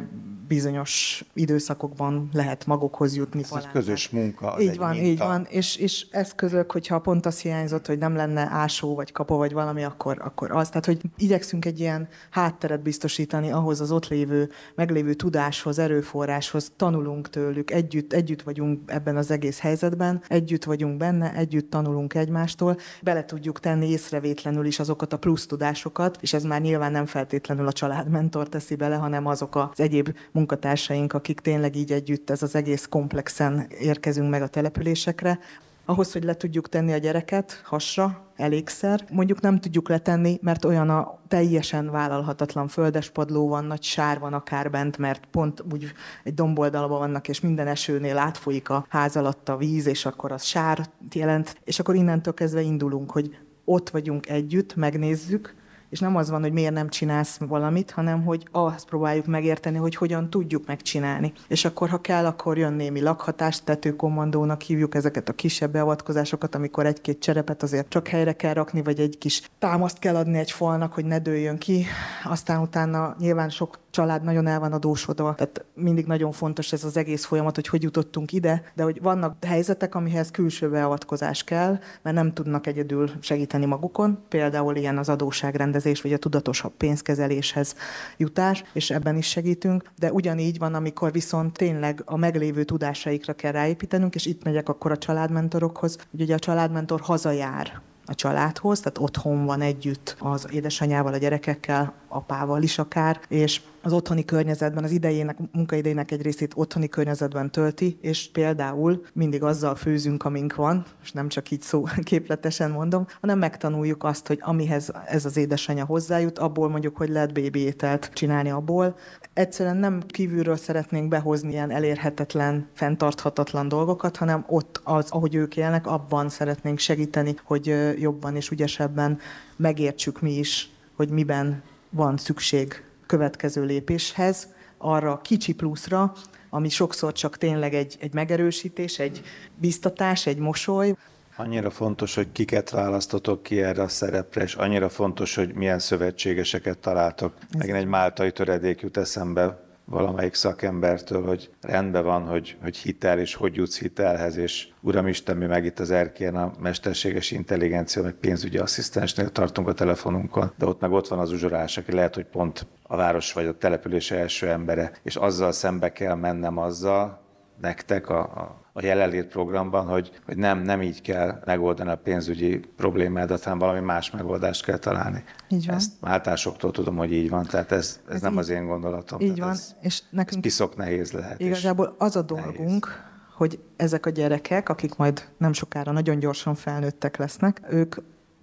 bizonyos 0.48 1.24
időszakokban 1.34 2.30
lehet 2.34 2.66
magokhoz 2.66 3.16
jutni. 3.16 3.42
Ez 3.42 3.52
egy 3.52 3.72
közös 3.72 4.10
munka. 4.10 4.54
Az 4.54 4.62
így 4.62 4.78
van, 4.78 4.90
minta. 4.90 5.06
így 5.06 5.18
van. 5.18 5.48
És, 5.50 5.76
és 5.76 6.08
eszközök, 6.12 6.72
hogyha 6.72 7.00
pont 7.00 7.26
azt 7.26 7.42
hiányzott, 7.42 7.88
hogy 7.88 7.98
nem 7.98 8.16
lenne 8.16 8.48
ásó, 8.52 8.96
vagy 8.96 9.12
kapo, 9.12 9.36
vagy 9.36 9.54
valami, 9.54 9.84
akkor, 9.84 10.18
akkor 10.24 10.52
az. 10.52 10.68
Tehát, 10.68 10.86
hogy 10.86 11.02
igyekszünk 11.18 11.66
egy 11.66 11.80
ilyen 11.80 12.08
hátteret 12.30 12.82
biztosítani 12.82 13.52
ahhoz 13.52 13.82
az 13.82 13.92
ott 13.92 14.08
lévő, 14.08 14.50
meglévő 14.76 15.14
tudáshoz, 15.14 15.80
erőforráshoz, 15.80 16.72
tanulunk 16.76 17.30
tőlük, 17.30 17.72
együtt, 17.72 18.14
együtt 18.14 18.42
vagyunk 18.42 18.92
ebben 18.92 19.18
az 19.18 19.32
egész 19.32 19.60
helyzetben, 19.60 20.22
együtt 20.28 20.64
vagyunk 20.64 20.98
benne, 20.98 21.34
együtt 21.34 21.70
tanulunk 21.70 22.14
egymástól, 22.14 22.78
bele 23.02 23.26
tudjuk 23.26 23.60
tenni 23.60 23.90
észrevétlenül 23.90 24.66
is 24.66 24.80
azokat 24.80 25.14
a 25.14 25.18
plusz 25.18 25.46
tudásokat, 25.46 26.18
és 26.22 26.34
ez 26.34 26.44
már 26.44 26.62
nyilván 26.62 26.92
nem 26.92 27.01
feltétlenül 27.06 27.68
a 27.68 27.72
családmentor 27.72 28.50
teszi 28.50 28.76
bele, 28.76 28.96
hanem 28.96 29.26
azok 29.26 29.56
az 29.56 29.80
egyéb 29.80 30.16
munkatársaink, 30.32 31.14
akik 31.14 31.40
tényleg 31.40 31.76
így 31.76 31.92
együtt 31.92 32.30
ez 32.30 32.44
az 32.44 32.56
egész 32.56 32.86
komplexen 32.90 33.68
érkezünk 33.80 34.30
meg 34.30 34.42
a 34.42 34.48
településekre. 34.48 35.40
Ahhoz, 35.86 36.12
hogy 36.12 36.24
le 36.24 36.36
tudjuk 36.36 36.70
tenni 36.70 36.94
a 36.94 36.98
gyereket 36.98 37.62
hasra, 37.64 38.32
elégszer. 38.36 39.06
Mondjuk 39.12 39.42
nem 39.42 39.60
tudjuk 39.60 39.90
letenni, 39.90 40.40
mert 40.42 40.66
olyan 40.66 40.90
a 40.90 41.20
teljesen 41.28 41.92
vállalhatatlan 41.92 42.68
földespadló 42.68 43.48
van, 43.48 43.66
nagy 43.66 43.84
sár 43.84 44.20
van 44.20 44.34
akár 44.34 44.70
bent, 44.70 44.98
mert 44.98 45.26
pont 45.32 45.64
úgy 45.72 45.92
egy 46.24 46.34
domboldalban 46.34 47.00
vannak, 47.00 47.28
és 47.28 47.40
minden 47.40 47.68
esőnél 47.68 48.18
átfolyik 48.18 48.70
a 48.70 48.86
ház 48.90 49.16
alatt 49.16 49.50
a 49.50 49.58
víz, 49.58 49.88
és 49.88 50.06
akkor 50.06 50.32
az 50.32 50.44
sár 50.44 50.90
jelent, 51.14 51.56
és 51.64 51.80
akkor 51.80 51.96
innentől 51.96 52.34
kezdve 52.34 52.62
indulunk, 52.62 53.12
hogy 53.12 53.38
ott 53.66 53.90
vagyunk 53.90 54.30
együtt, 54.30 54.76
megnézzük, 54.76 55.56
és 55.92 56.00
nem 56.00 56.16
az 56.16 56.30
van, 56.30 56.42
hogy 56.42 56.52
miért 56.52 56.74
nem 56.74 56.90
csinálsz 56.90 57.38
valamit, 57.38 57.92
hanem 57.92 58.24
hogy 58.24 58.48
azt 58.52 58.86
próbáljuk 58.86 59.26
megérteni, 59.26 59.78
hogy 59.78 59.96
hogyan 59.96 60.30
tudjuk 60.30 60.68
megcsinálni. 60.68 61.34
És 61.48 61.66
akkor, 61.66 61.90
ha 61.90 62.02
kell, 62.02 62.26
akkor 62.26 62.58
jön 62.58 62.74
némi 62.74 63.02
lakhatás, 63.02 63.64
tetőkommandónak 63.64 64.62
hívjuk 64.62 64.96
ezeket 64.96 65.30
a 65.30 65.34
kisebb 65.34 65.72
beavatkozásokat, 65.72 66.56
amikor 66.56 66.86
egy-két 66.86 67.20
cserepet 67.20 67.64
azért 67.64 67.90
csak 67.90 68.08
helyre 68.08 68.34
kell 68.34 68.54
rakni, 68.54 68.84
vagy 68.84 69.00
egy 69.00 69.18
kis 69.18 69.42
támaszt 69.60 70.00
kell 70.00 70.16
adni 70.16 70.38
egy 70.38 70.52
falnak, 70.52 70.94
hogy 70.94 71.06
ne 71.06 71.20
dőljön 71.20 71.58
ki. 71.58 71.86
Aztán 72.24 72.62
utána 72.62 73.16
nyilván 73.20 73.50
sok 73.50 73.80
család 73.92 74.24
nagyon 74.24 74.48
el 74.48 74.60
van 74.60 74.74
adósodva, 74.74 75.36
tehát 75.36 75.66
mindig 75.74 76.06
nagyon 76.06 76.32
fontos 76.32 76.74
ez 76.74 76.84
az 76.84 76.98
egész 76.98 77.26
folyamat, 77.26 77.56
hogy 77.56 77.68
hogy 77.68 77.84
jutottunk 77.84 78.32
ide, 78.32 78.64
de 78.76 78.84
hogy 78.84 79.02
vannak 79.02 79.46
helyzetek, 79.46 79.96
amihez 79.96 80.32
külső 80.32 80.70
beavatkozás 80.70 81.44
kell, 81.44 81.80
mert 82.02 82.16
nem 82.16 82.34
tudnak 82.34 82.68
egyedül 82.68 83.12
segíteni 83.20 83.66
magukon, 83.66 84.20
például 84.30 84.76
ilyen 84.76 84.98
az 84.98 85.10
adóságrendezés, 85.10 86.02
vagy 86.02 86.14
a 86.14 86.18
tudatosabb 86.18 86.74
pénzkezeléshez 86.78 87.76
jutás, 88.18 88.64
és 88.74 88.90
ebben 88.90 89.18
is 89.18 89.28
segítünk, 89.28 89.84
de 90.00 90.12
ugyanígy 90.12 90.58
van, 90.58 90.74
amikor 90.74 91.12
viszont 91.12 91.58
tényleg 91.58 92.02
a 92.06 92.18
meglévő 92.18 92.64
tudásaikra 92.64 93.34
kell 93.34 93.52
ráépítenünk, 93.52 94.16
és 94.16 94.26
itt 94.26 94.44
megyek 94.44 94.70
akkor 94.70 94.92
a 94.92 94.98
családmentorokhoz, 94.98 95.98
hogy 96.12 96.22
ugye 96.22 96.36
a 96.36 96.40
családmentor 96.40 97.00
hazajár 97.02 97.82
a 98.12 98.16
családhoz, 98.16 98.80
tehát 98.80 98.98
otthon 98.98 99.46
van 99.46 99.62
együtt 99.62 100.16
az 100.20 100.48
édesanyával, 100.52 101.14
a 101.14 101.18
gyerekekkel, 101.18 101.94
apával 102.08 102.62
is 102.62 102.80
akár, 102.80 103.20
és 103.28 103.62
az 103.82 103.94
otthoni 103.94 104.26
környezetben, 104.26 104.84
az 104.84 104.92
idejének, 104.92 105.38
munkaidejének 105.52 106.12
egy 106.12 106.22
részét 106.22 106.54
otthoni 106.56 106.90
környezetben 106.90 107.52
tölti, 107.52 107.98
és 108.02 108.30
például 108.32 109.06
mindig 109.14 109.44
azzal 109.44 109.76
főzünk, 109.76 110.24
amink 110.24 110.56
van, 110.56 110.86
és 111.04 111.12
nem 111.12 111.28
csak 111.28 111.52
így 111.52 111.62
szó 111.62 111.84
képletesen 112.04 112.72
mondom, 112.72 113.06
hanem 113.22 113.38
megtanuljuk 113.38 114.04
azt, 114.04 114.28
hogy 114.28 114.40
amihez 114.42 114.92
ez 115.08 115.26
az 115.26 115.38
édesanyja 115.38 115.86
hozzájut, 115.86 116.40
abból 116.40 116.70
mondjuk, 116.70 116.98
hogy 116.98 117.10
lehet 117.10 117.34
bébi 117.34 117.60
ételt 117.60 118.10
csinálni 118.14 118.50
abból. 118.50 118.96
Egyszerűen 119.34 119.78
nem 119.78 120.02
kívülről 120.08 120.56
szeretnénk 120.56 121.08
behozni 121.08 121.52
ilyen 121.52 121.72
elérhetetlen, 121.72 122.68
fenntarthatatlan 122.74 123.68
dolgokat, 123.68 124.18
hanem 124.18 124.46
ott 124.48 124.82
az, 124.84 125.10
ahogy 125.10 125.36
ők 125.36 125.58
élnek, 125.58 125.88
abban 125.88 126.30
szeretnénk 126.30 126.80
segíteni, 126.80 127.36
hogy 127.44 127.96
jobban 128.00 128.36
és 128.36 128.50
ügyesebben 128.50 129.20
megértsük 129.56 130.22
mi 130.22 130.38
is, 130.38 130.70
hogy 130.96 131.10
miben 131.10 131.64
van 131.90 132.18
szükség 132.18 132.84
következő 133.06 133.64
lépéshez, 133.64 134.48
arra 134.78 135.12
a 135.12 135.22
kicsi 135.22 135.54
pluszra, 135.54 136.14
ami 136.50 136.70
sokszor 136.70 137.14
csak 137.14 137.38
tényleg 137.38 137.74
egy, 137.74 137.98
egy 138.00 138.14
megerősítés, 138.14 139.00
egy 139.00 139.22
biztatás, 139.56 140.26
egy 140.26 140.38
mosoly. 140.38 140.96
Annyira 141.42 141.70
fontos, 141.70 142.16
hogy 142.16 142.32
kiket 142.32 142.70
választotok 142.70 143.44
ki 143.44 143.62
erre 143.62 143.82
a 143.82 143.88
szerepre, 143.88 144.42
és 144.42 144.56
annyira 144.56 144.90
fontos, 144.90 145.36
hogy 145.36 145.54
milyen 145.54 145.80
szövetségeseket 145.80 146.78
találtok. 146.78 147.34
Megint 147.58 147.78
egy 147.78 147.86
máltai 147.86 148.32
töredék 148.32 148.82
jut 148.82 148.98
eszembe, 148.98 149.60
valamelyik 149.86 150.34
szakembertől, 150.34 151.26
hogy 151.26 151.50
rendben 151.62 152.04
van, 152.04 152.24
hogy, 152.28 152.58
hogy 152.62 152.78
hitel, 152.78 153.20
és 153.20 153.36
hogy 153.36 153.56
jutsz 153.56 153.80
hitelhez, 153.80 154.38
és 154.38 154.68
Uramisten, 154.82 155.38
mi 155.38 155.46
meg 155.46 155.66
itt 155.66 155.80
az 155.80 155.92
erkén 155.92 156.36
a 156.36 156.52
mesterséges 156.60 157.32
intelligencia, 157.32 158.02
meg 158.02 158.14
pénzügyi 158.14 158.58
asszisztensnél 158.58 159.30
tartunk 159.30 159.68
a 159.68 159.74
telefonunkon, 159.74 160.52
de 160.58 160.66
ott 160.66 160.82
meg 160.82 160.92
ott 160.92 161.08
van 161.08 161.20
az 161.20 161.32
uzsorás, 161.32 161.78
aki 161.78 161.92
lehet, 161.92 162.16
hogy 162.16 162.26
pont 162.26 162.68
a 162.84 162.96
város 162.96 163.34
vagy 163.34 163.46
a 163.46 163.58
település 163.58 164.12
első 164.12 164.50
embere, 164.50 164.92
és 165.04 165.16
azzal 165.16 165.52
szembe 165.52 165.92
kell 165.92 166.16
mennem 166.16 166.58
azzal, 166.58 167.22
nektek 167.62 168.10
a, 168.10 168.20
a 168.20 168.61
a 168.74 168.86
jelenlét 168.86 169.26
programban, 169.26 169.86
hogy, 169.86 170.12
hogy 170.26 170.38
nem, 170.38 170.60
nem 170.60 170.82
így 170.82 171.02
kell 171.02 171.42
megoldani 171.46 171.90
a 171.90 171.96
pénzügyi 171.96 172.60
problémádat, 172.76 173.44
hanem 173.44 173.60
valami 173.60 173.80
más 173.80 174.12
megoldást 174.12 174.66
kell 174.66 174.78
találni. 174.78 175.24
Így 175.48 175.66
van. 175.66 175.76
Ezt 175.76 175.92
váltásoktól 176.00 176.72
tudom, 176.72 176.96
hogy 176.96 177.14
így 177.14 177.30
van, 177.30 177.46
tehát 177.46 177.72
ez, 177.72 178.00
ez, 178.08 178.16
ez 178.16 178.22
nem 178.22 178.34
így, 178.34 178.40
az 178.40 178.50
én 178.50 178.66
gondolatom. 178.66 179.20
Így 179.20 179.40
van. 179.40 179.50
Ez, 179.50 179.76
és 179.82 180.02
nekünk 180.10 180.46
ez 180.46 180.52
piszok 180.52 180.76
nehéz 180.76 181.12
lehet. 181.12 181.40
Igazából 181.40 181.96
az 181.98 182.16
a 182.16 182.22
dolgunk, 182.22 182.86
nehéz. 182.86 183.00
hogy 183.36 183.60
ezek 183.76 184.06
a 184.06 184.10
gyerekek, 184.10 184.70
akik 184.70 184.96
majd 184.96 185.28
nem 185.38 185.54
sokára 185.54 185.92
nagyon 185.92 186.20
gyorsan 186.20 186.56
felnőttek 186.56 187.18
lesznek, 187.18 187.62
ők 187.70 187.96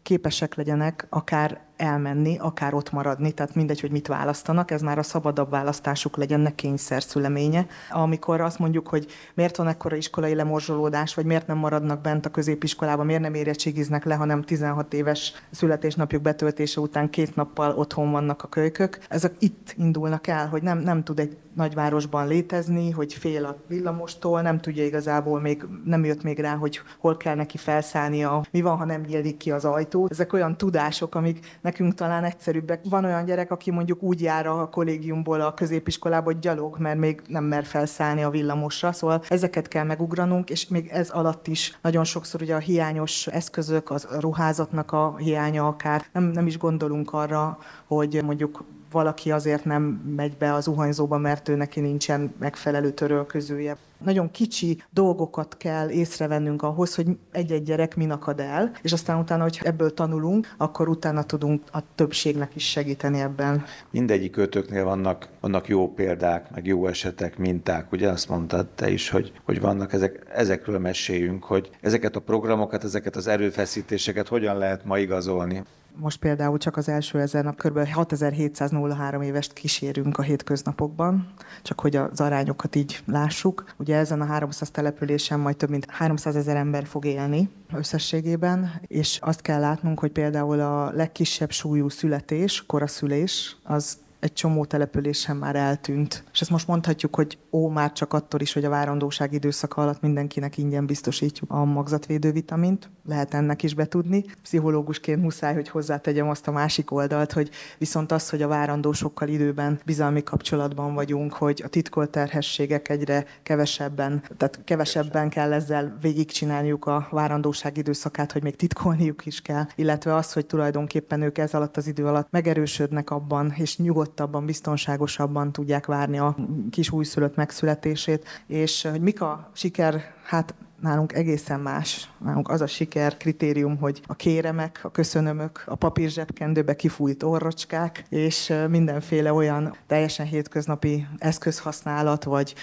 képesek 0.03 0.55
legyenek 0.55 1.07
akár 1.09 1.68
elmenni, 1.79 2.37
akár 2.39 2.75
ott 2.75 2.93
maradni, 2.93 3.33
tehát 3.33 3.55
mindegy, 3.55 3.81
hogy 3.81 3.91
mit 3.91 4.07
választanak, 4.07 4.71
ez 4.71 4.81
már 4.81 4.99
a 4.99 5.03
szabadabb 5.03 5.51
választásuk 5.51 6.17
legyen, 6.17 6.41
ne 6.41 6.55
kényszer 6.55 7.03
szüleménye. 7.03 7.67
Amikor 7.91 8.41
azt 8.41 8.59
mondjuk, 8.59 8.89
hogy 8.89 9.07
miért 9.35 9.57
van 9.57 9.69
ekkora 9.69 9.97
iskolai 9.97 10.35
lemorzsolódás, 10.35 11.15
vagy 11.15 11.25
miért 11.25 11.47
nem 11.47 11.59
maradnak 11.59 12.01
bent 12.01 12.27
a 12.27 12.31
középiskolában, 12.31 13.07
miért 13.07 13.23
nem 13.23 13.35
érettségiznek 13.35 14.05
le, 14.05 14.15
hanem 14.15 14.43
16 14.43 14.95
éves 14.95 15.33
születésnapjuk 15.51 16.23
betöltése 16.23 16.81
után 16.81 17.11
két 17.11 17.37
nappal 17.37 17.75
otthon 17.77 18.11
vannak 18.11 18.43
a 18.43 18.49
kölykök, 18.49 18.99
ezek 19.09 19.35
itt 19.39 19.75
indulnak 19.77 20.27
el, 20.27 20.49
hogy 20.49 20.63
nem, 20.63 20.79
nem 20.79 21.05
tud 21.05 21.19
egy 21.19 21.37
nagyvárosban 21.59 22.27
létezni, 22.27 22.91
hogy 22.91 23.15
fél 23.15 23.45
a 23.45 23.57
villamostól, 23.67 24.43
nem 24.43 24.61
tudja 24.61 24.85
igazából 24.85 25.41
még, 25.41 25.65
nem 25.85 26.05
jött 26.05 26.23
még 26.23 26.39
rá, 26.39 26.55
hogy 26.55 26.81
hol 26.99 27.17
kell 27.17 27.35
neki 27.35 27.57
felszállnia, 27.57 28.45
mi 28.51 28.61
van, 28.61 28.77
ha 28.77 28.85
nem 28.85 29.01
nyílik 29.01 29.37
ki 29.37 29.51
az 29.51 29.65
ajtó. 29.65 30.07
Ezek 30.11 30.33
olyan 30.33 30.57
tudások, 30.57 31.15
amik 31.15 31.59
nekünk 31.69 31.95
talán 31.95 32.25
egyszerűbbek. 32.25 32.81
Van 32.85 33.05
olyan 33.05 33.25
gyerek, 33.25 33.51
aki 33.51 33.71
mondjuk 33.71 34.03
úgy 34.03 34.21
jár 34.21 34.47
a 34.47 34.69
kollégiumból 34.69 35.41
a 35.41 35.55
középiskolába, 35.55 36.25
hogy 36.25 36.39
gyalog, 36.39 36.79
mert 36.79 36.99
még 36.99 37.23
nem 37.27 37.45
mer 37.45 37.65
felszállni 37.65 38.23
a 38.23 38.31
villamosra, 38.31 38.93
szóval 38.93 39.23
ezeket 39.29 39.69
kell 39.69 39.85
megugranunk, 39.85 40.51
és 40.51 40.69
még 40.69 40.89
ez 40.89 41.11
alatt 41.11 41.47
is 41.47 41.79
nagyon 41.83 42.05
sokszor 42.05 42.43
ugye 42.43 42.55
a 42.55 42.59
hiányos 42.59 43.27
eszközök, 43.27 43.91
az 43.91 44.09
ruházatnak 44.21 44.93
a 44.93 45.17
hiánya 45.17 45.67
akár, 45.67 46.05
nem, 46.13 46.25
nem 46.25 46.47
is 46.47 46.59
gondolunk 46.59 47.13
arra, 47.13 47.59
hogy 47.87 48.21
mondjuk 48.25 48.65
valaki 48.91 49.33
azért 49.33 49.65
nem 49.65 49.83
megy 50.17 50.37
be 50.37 50.53
az 50.53 50.67
uhanyzóba, 50.67 51.19
mert 51.19 51.49
ő 51.49 51.55
neki 51.55 51.81
nincsen 51.81 52.35
megfelelő 52.39 52.91
törölközője. 52.91 53.77
Nagyon 54.05 54.31
kicsi 54.31 54.83
dolgokat 54.91 55.57
kell 55.57 55.89
észrevennünk 55.89 56.63
ahhoz, 56.63 56.95
hogy 56.95 57.07
egy-egy 57.33 57.63
gyerek 57.63 57.97
min 57.97 58.11
akad 58.11 58.41
el, 58.41 58.71
és 58.83 58.93
aztán 58.93 59.19
utána, 59.19 59.43
hogy 59.43 59.61
ebből 59.63 59.95
tanulunk, 59.95 60.55
akkor 60.57 60.89
utána 60.89 61.23
tudunk 61.23 61.63
a 61.73 61.79
többségnek 61.95 62.55
is 62.55 62.71
segíteni 62.71 63.21
ebben. 63.21 63.65
Mindegyik 63.91 64.31
kötöknél 64.31 64.85
vannak, 64.85 65.29
vannak 65.41 65.69
jó 65.69 65.93
példák, 65.93 66.51
meg 66.51 66.67
jó 66.67 66.87
esetek, 66.87 67.39
minták. 67.39 67.93
Ugye 67.93 68.09
azt 68.09 68.29
mondtad 68.29 68.67
te 68.67 68.91
is, 68.91 69.11
hogy, 69.11 69.33
hogy 69.45 69.61
vannak 69.61 69.93
ezek, 69.93 70.27
ezekről 70.35 70.79
meséljünk, 70.79 71.45
hogy 71.45 71.71
ezeket 71.81 72.17
a 72.17 72.21
programokat, 72.21 72.85
ezeket 72.85 73.17
az 73.17 73.27
erőfeszítéseket 73.27 74.29
hogyan 74.29 74.59
lehet 74.59 74.85
ma 74.85 74.99
igazolni 74.99 75.63
most 76.01 76.19
például 76.19 76.59
csak 76.59 76.77
az 76.77 76.89
első 76.89 77.21
ezer 77.21 77.45
nap 77.45 77.57
kb. 77.63 77.89
6703 77.89 79.23
évest 79.23 79.53
kísérünk 79.53 80.19
a 80.19 80.23
hétköznapokban, 80.23 81.33
csak 81.63 81.81
hogy 81.81 81.97
az 81.97 82.21
arányokat 82.21 82.77
így 82.77 83.03
lássuk. 83.07 83.65
Ugye 83.77 83.97
ezen 83.97 84.21
a 84.21 84.25
300 84.25 84.71
településen 84.71 85.41
majd 85.41 85.57
több 85.57 85.71
mint 85.71 85.91
300 85.91 86.37
ezer 86.37 86.57
ember 86.57 86.87
fog 86.87 87.05
élni 87.05 87.51
összességében, 87.73 88.81
és 88.87 89.19
azt 89.21 89.41
kell 89.41 89.61
látnunk, 89.61 89.99
hogy 89.99 90.13
például 90.13 90.61
a 90.61 90.91
legkisebb 90.93 91.51
súlyú 91.51 91.89
születés, 91.89 92.67
koraszülés, 92.67 93.57
az 93.63 93.99
egy 94.21 94.33
csomó 94.33 94.65
településen 94.65 95.37
már 95.37 95.57
eltűnt. 95.57 96.25
És 96.33 96.41
ezt 96.41 96.51
most 96.51 96.67
mondhatjuk, 96.67 97.15
hogy 97.15 97.39
ó, 97.51 97.69
már 97.69 97.93
csak 97.93 98.13
attól 98.13 98.41
is, 98.41 98.53
hogy 98.53 98.65
a 98.65 98.69
várandóság 98.69 99.33
időszaka 99.33 99.83
alatt 99.83 100.01
mindenkinek 100.01 100.59
ingyen 100.59 100.87
biztosítjuk 100.87 101.51
a 101.51 101.65
magzatvédő 101.65 102.33
vitamint. 102.33 102.91
Lehet 103.07 103.35
ennek 103.35 103.63
is 103.63 103.75
betudni. 103.75 104.25
Pszichológusként 104.43 105.23
muszáj, 105.23 105.55
hogy 105.55 105.69
hozzátegyem 105.69 106.29
azt 106.29 106.49
a 106.49 106.53
másik 106.53 106.91
oldalt, 106.91 107.33
hogy 107.33 107.51
viszont 107.79 108.13
az, 108.13 108.31
hogy 108.31 108.43
a 108.43 108.49
várandósokkal 108.49 109.29
időben 109.29 109.81
bizalmi 109.85 110.23
kapcsolatban 110.23 110.95
vagyunk, 110.95 111.33
hogy 111.33 111.63
a 111.65 111.69
titkolt 111.69 112.11
terhességek 112.11 112.89
egyre 112.89 113.25
kevesebben, 113.43 114.23
tehát 114.37 114.61
kevesebben 114.65 115.29
kell 115.29 115.53
ezzel 115.53 115.99
végigcsinálniuk 116.01 116.87
a 116.87 117.09
várandóság 117.11 117.77
időszakát, 117.77 118.33
hogy 118.33 118.43
még 118.43 118.57
titkolniuk 118.57 119.27
is 119.27 119.43
kell, 119.43 119.65
illetve 119.75 120.15
az, 120.15 120.33
hogy 120.33 120.47
tulajdonképpen 120.47 121.23
ők 121.23 121.39
ez 121.39 121.55
alatt 121.55 121.77
az 121.77 121.87
idő 121.87 122.07
alatt 122.07 122.31
megerősödnek 122.31 123.11
abban, 123.11 123.53
és 123.57 123.79
nyugodt 123.79 124.08
nyugodtabban, 124.09 124.47
biztonságosabban 124.47 125.53
tudják 125.53 125.87
várni 125.87 126.19
a 126.19 126.37
kis 126.71 126.91
újszülött 126.91 127.37
megszületését, 127.37 128.25
és 128.47 128.83
hogy 128.91 129.01
mik 129.01 129.21
a 129.21 129.51
siker, 129.53 130.15
hát 130.25 130.55
nálunk 130.81 131.13
egészen 131.13 131.61
más. 131.61 132.11
Nálunk 132.19 132.49
az 132.49 132.61
a 132.61 132.67
siker 132.67 133.17
kritérium, 133.17 133.77
hogy 133.77 134.01
a 134.07 134.15
kéremek, 134.15 134.81
a 134.83 134.91
köszönömök, 134.91 135.65
a 135.67 135.75
papír 135.75 136.11
zsebkendőbe 136.11 136.77
kifújt 136.77 137.23
orrocskák, 137.23 138.05
és 138.09 138.55
mindenféle 138.69 139.33
olyan 139.33 139.77
teljesen 139.87 140.27
hétköznapi 140.27 141.07
eszközhasználat, 141.19 142.25
vagy 142.25 142.55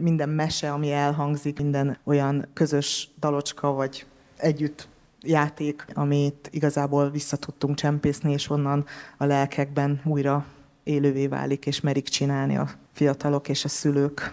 minden 0.00 0.28
mese, 0.28 0.72
ami 0.72 0.92
elhangzik, 0.92 1.58
minden 1.58 1.98
olyan 2.04 2.46
közös 2.52 3.10
dalocska, 3.20 3.72
vagy 3.72 4.06
együtt 4.36 4.88
játék, 5.22 5.86
amit 5.94 6.48
igazából 6.52 7.10
vissza 7.10 7.36
tudtunk 7.36 7.76
csempészni, 7.76 8.32
és 8.32 8.50
onnan 8.50 8.84
a 9.18 9.24
lelkekben 9.24 10.00
újra 10.04 10.44
élővé 10.84 11.26
válik, 11.26 11.66
és 11.66 11.80
merik 11.80 12.08
csinálni 12.08 12.56
a 12.56 12.68
fiatalok 12.92 13.48
és 13.48 13.64
a 13.64 13.68
szülők 13.68 14.32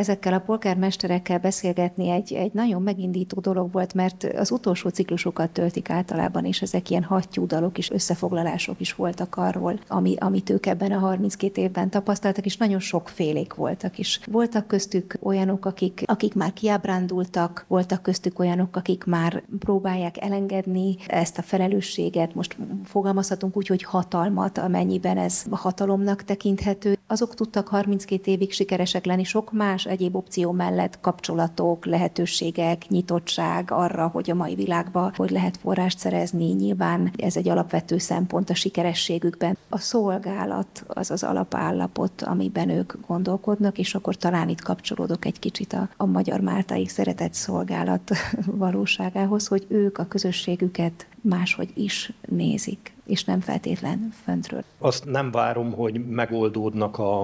ezekkel 0.00 0.32
a 0.32 0.38
polgármesterekkel 0.38 1.38
beszélgetni 1.38 2.08
egy, 2.08 2.32
egy 2.32 2.52
nagyon 2.52 2.82
megindító 2.82 3.40
dolog 3.40 3.72
volt, 3.72 3.94
mert 3.94 4.24
az 4.24 4.50
utolsó 4.50 4.88
ciklusokat 4.88 5.50
töltik 5.50 5.90
általában, 5.90 6.44
és 6.44 6.62
ezek 6.62 6.90
ilyen 6.90 7.02
hattyú 7.02 7.46
dalok 7.46 7.78
is, 7.78 7.90
összefoglalások 7.90 8.80
is 8.80 8.94
voltak 8.94 9.36
arról, 9.36 9.80
ami, 9.88 10.14
amit 10.18 10.50
ők 10.50 10.66
ebben 10.66 10.92
a 10.92 10.98
32 10.98 11.60
évben 11.60 11.90
tapasztaltak, 11.90 12.44
és 12.44 12.56
nagyon 12.56 12.78
sokfélék 12.78 13.54
voltak 13.54 13.98
is. 13.98 14.20
Voltak 14.30 14.66
köztük 14.66 15.18
olyanok, 15.22 15.66
akik, 15.66 16.02
akik 16.06 16.34
már 16.34 16.52
kiábrándultak, 16.52 17.64
voltak 17.68 18.02
köztük 18.02 18.38
olyanok, 18.38 18.76
akik 18.76 19.04
már 19.04 19.42
próbálják 19.58 20.22
elengedni 20.22 20.96
ezt 21.06 21.38
a 21.38 21.42
felelősséget, 21.42 22.34
most 22.34 22.56
fogalmazhatunk 22.84 23.56
úgy, 23.56 23.66
hogy 23.66 23.82
hatalmat, 23.82 24.58
amennyiben 24.58 25.18
ez 25.18 25.44
hatalomnak 25.50 26.22
tekinthető. 26.22 26.98
azok 27.06 27.34
tudtak 27.34 27.68
32 27.68 28.30
évig 28.30 28.52
sikeresek 28.52 29.04
lenni, 29.04 29.24
sok 29.24 29.52
más 29.52 29.86
egyéb 29.90 30.16
opció 30.16 30.52
mellett 30.52 31.00
kapcsolatok, 31.00 31.84
lehetőségek, 31.84 32.88
nyitottság 32.88 33.70
arra, 33.70 34.06
hogy 34.06 34.30
a 34.30 34.34
mai 34.34 34.54
világban 34.54 35.12
hogy 35.16 35.30
lehet 35.30 35.56
forrást 35.56 35.98
szerezni. 35.98 36.44
Nyilván 36.44 37.12
ez 37.16 37.36
egy 37.36 37.48
alapvető 37.48 37.98
szempont 37.98 38.50
a 38.50 38.54
sikerességükben. 38.54 39.56
A 39.68 39.78
szolgálat 39.78 40.84
az 40.86 41.10
az 41.10 41.22
alapállapot, 41.22 42.22
amiben 42.22 42.68
ők 42.68 42.92
gondolkodnak, 43.06 43.78
és 43.78 43.94
akkor 43.94 44.16
talán 44.16 44.48
itt 44.48 44.60
kapcsolódok 44.60 45.24
egy 45.24 45.38
kicsit 45.38 45.72
a, 45.72 45.88
a 45.96 46.06
magyar 46.06 46.40
máltai 46.40 46.86
szeretett 46.86 47.34
szolgálat 47.34 48.10
valóságához, 48.64 49.46
hogy 49.46 49.66
ők 49.68 49.98
a 49.98 50.06
közösségüket 50.06 51.06
máshogy 51.20 51.70
is 51.74 52.12
nézik 52.28 52.92
és 53.10 53.24
nem 53.24 53.40
feltétlen 53.40 54.12
föntről. 54.24 54.62
Azt 54.78 55.04
nem 55.04 55.30
várom, 55.30 55.72
hogy 55.72 56.06
megoldódnak 56.06 56.98
a, 56.98 57.22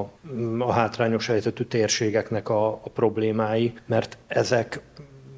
a 0.58 0.72
hátrányos 0.72 1.26
helyzetű 1.26 1.64
térségeknek 1.64 2.48
a, 2.48 2.68
a 2.68 2.88
problémái, 2.94 3.72
mert 3.86 4.18
ezek 4.26 4.80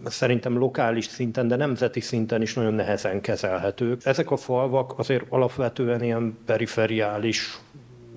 szerintem 0.05 0.59
lokális 0.59 1.05
szinten, 1.05 1.49
de 1.49 1.57
nemzeti 1.57 2.01
szinten 2.01 2.43
is 2.43 2.55
nagyon 2.55 2.75
nehezen 2.75 3.21
kezelhetők. 3.21 4.01
Ezek 4.05 4.31
a 4.31 4.37
falvak 4.37 4.99
azért 4.99 5.25
alapvetően 5.29 6.03
ilyen 6.03 6.39
periferiális, 6.47 7.59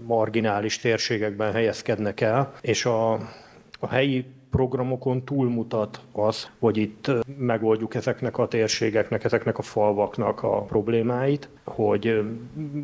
marginális 0.05 0.77
térségekben 0.77 1.51
helyezkednek 1.51 2.21
el, 2.21 2.53
és 2.61 2.85
a, 2.85 3.11
a 3.79 3.87
helyi 3.89 4.25
programokon 4.51 5.23
túlmutat 5.23 6.01
az, 6.11 6.49
hogy 6.59 6.77
itt 6.77 7.11
megoldjuk 7.37 7.95
ezeknek 7.95 8.37
a 8.37 8.47
térségeknek, 8.47 9.23
ezeknek 9.23 9.57
a 9.57 9.61
falvaknak 9.61 10.43
a 10.43 10.61
problémáit, 10.61 11.49
hogy 11.63 12.23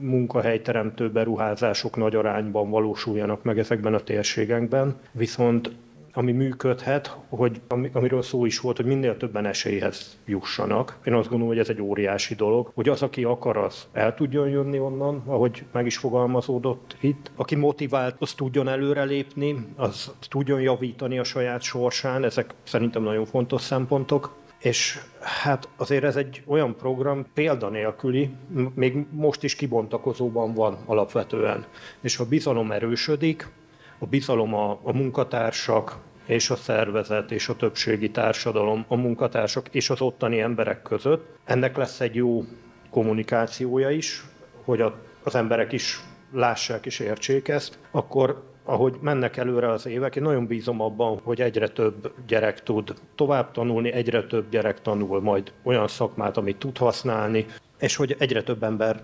munkahelyteremtő 0.01 1.12
beruházások 1.12 1.95
nagy 1.95 2.15
arányban 2.15 2.69
valósuljanak 2.69 3.43
meg 3.43 3.60
ezekben 3.60 3.93
a 3.93 3.99
térségekben, 3.99 4.95
viszont 5.12 5.71
ami 6.17 6.32
működhet, 6.32 7.17
hogy 7.30 7.62
amiről 7.93 8.21
szó 8.21 8.45
is 8.45 8.60
volt, 8.60 8.77
hogy 8.77 8.86
minél 8.86 9.17
többen 9.17 9.45
esélyhez 9.45 10.17
jussanak. 10.25 10.97
Én 11.03 11.13
azt 11.13 11.30
gondolom, 11.30 11.47
hogy 11.47 11.60
ez 11.60 11.69
egy 11.69 11.82
óriási 11.82 12.36
dolog, 12.36 12.71
hogy 12.73 12.89
az, 12.89 13.01
aki 13.01 13.23
akar, 13.23 13.58
az 13.58 13.88
el 13.91 14.15
tudjon 14.15 14.49
jönni 14.49 14.80
onnan, 14.80 15.23
ahogy 15.25 15.63
meg 15.71 15.86
is 15.86 15.97
fogalmazódott 15.97 16.97
itt. 16.99 17.32
Aki 17.36 17.56
motivált, 17.56 18.15
az 18.19 18.34
tudjon 18.34 18.67
előrelépni, 18.67 19.65
az 19.75 20.12
tudjon 20.30 20.62
javítani 20.62 21.19
a 21.19 21.23
saját 21.23 21.62
sorsán, 21.62 22.23
ezek 22.23 22.53
szerintem 22.63 23.03
nagyon 23.03 23.25
fontos 23.25 23.62
szempontok. 23.62 24.36
És 24.60 24.99
hát 25.19 25.69
azért 25.75 26.03
ez 26.03 26.15
egy 26.15 26.43
olyan 26.45 26.75
program 26.75 27.25
példanélküli, 27.34 28.30
még 28.75 29.06
most 29.12 29.43
is 29.43 29.56
kibontakozóban 29.56 30.53
van 30.53 30.77
alapvetően. 30.86 31.65
És 32.01 32.15
ha 32.15 32.25
bizalom 32.25 32.71
erősödik, 32.71 33.47
a 33.99 34.05
bizalom 34.05 34.53
a, 34.53 34.79
a 34.83 34.93
munkatársak, 34.93 35.97
és 36.25 36.49
a 36.49 36.55
szervezet 36.55 37.31
és 37.31 37.49
a 37.49 37.55
többségi 37.55 38.12
társadalom, 38.12 38.86
a 38.88 38.95
munkatársak 38.95 39.67
és 39.71 39.89
az 39.89 40.01
ottani 40.01 40.39
emberek 40.39 40.81
között. 40.81 41.38
Ennek 41.45 41.77
lesz 41.77 41.99
egy 41.99 42.15
jó 42.15 42.43
kommunikációja 42.89 43.89
is, 43.89 44.25
hogy 44.63 44.81
a, 44.81 44.95
az 45.23 45.36
emberek 45.36 45.71
is 45.71 45.99
lássák 46.31 46.86
és 46.86 46.99
értsék 46.99 47.47
ezt, 47.47 47.79
akkor 47.91 48.43
ahogy 48.63 48.97
mennek 49.01 49.38
előre 49.38 49.71
az 49.71 49.86
évek, 49.86 50.15
én 50.15 50.23
nagyon 50.23 50.47
bízom 50.47 50.81
abban, 50.81 51.19
hogy 51.23 51.41
egyre 51.41 51.67
több 51.67 52.13
gyerek 52.27 52.63
tud 52.63 52.93
tovább 53.15 53.51
tanulni, 53.51 53.91
egyre 53.91 54.23
több 54.23 54.49
gyerek 54.49 54.81
tanul 54.81 55.21
majd 55.21 55.51
olyan 55.63 55.88
szakmát, 55.88 56.38
amit 56.38 56.57
tud 56.57 56.77
használni, 56.77 57.45
és 57.79 57.95
hogy 57.95 58.15
egyre 58.19 58.43
több 58.43 58.63
ember 58.63 59.03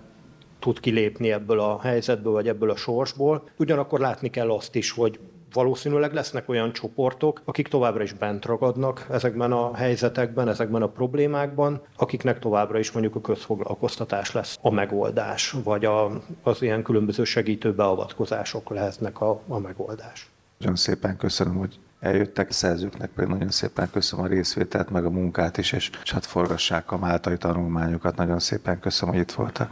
tud 0.64 0.80
kilépni 0.80 1.32
ebből 1.32 1.60
a 1.60 1.80
helyzetből, 1.80 2.32
vagy 2.32 2.48
ebből 2.48 2.70
a 2.70 2.76
sorsból. 2.76 3.48
Ugyanakkor 3.56 4.00
látni 4.00 4.30
kell 4.30 4.50
azt 4.50 4.74
is, 4.74 4.90
hogy 4.90 5.18
valószínűleg 5.52 6.12
lesznek 6.12 6.48
olyan 6.48 6.72
csoportok, 6.72 7.42
akik 7.44 7.68
továbbra 7.68 8.02
is 8.02 8.12
bent 8.12 8.44
ragadnak 8.44 9.06
ezekben 9.10 9.52
a 9.52 9.74
helyzetekben, 9.74 10.48
ezekben 10.48 10.82
a 10.82 10.86
problémákban, 10.86 11.82
akiknek 11.96 12.38
továbbra 12.38 12.78
is 12.78 12.92
mondjuk 12.92 13.14
a 13.14 13.20
közfoglalkoztatás 13.20 14.32
lesz 14.32 14.58
a 14.60 14.70
megoldás, 14.70 15.54
vagy 15.64 15.84
a, 15.84 16.10
az 16.42 16.62
ilyen 16.62 16.82
különböző 16.82 17.24
segítő 17.24 17.74
beavatkozások 17.74 18.70
lehetnek 18.70 19.20
a, 19.20 19.40
a 19.48 19.58
megoldás. 19.58 20.30
Nagyon 20.58 20.76
szépen 20.76 21.16
köszönöm, 21.16 21.56
hogy 21.56 21.78
eljöttek, 22.00 22.50
szerzőknek 22.50 23.10
pedig 23.10 23.30
nagyon 23.30 23.50
szépen 23.50 23.90
köszönöm 23.90 24.24
a 24.24 24.28
részvételt, 24.28 24.90
meg 24.90 25.04
a 25.04 25.10
munkát 25.10 25.58
is, 25.58 25.72
és 25.72 25.90
hát 26.04 26.26
forgassák 26.26 26.92
a 26.92 26.98
máltai 26.98 27.36
tanulmányokat. 27.36 28.16
Nagyon 28.16 28.38
szépen 28.38 28.80
köszönöm, 28.80 29.14
hogy 29.14 29.22
itt 29.22 29.32
voltak. 29.32 29.70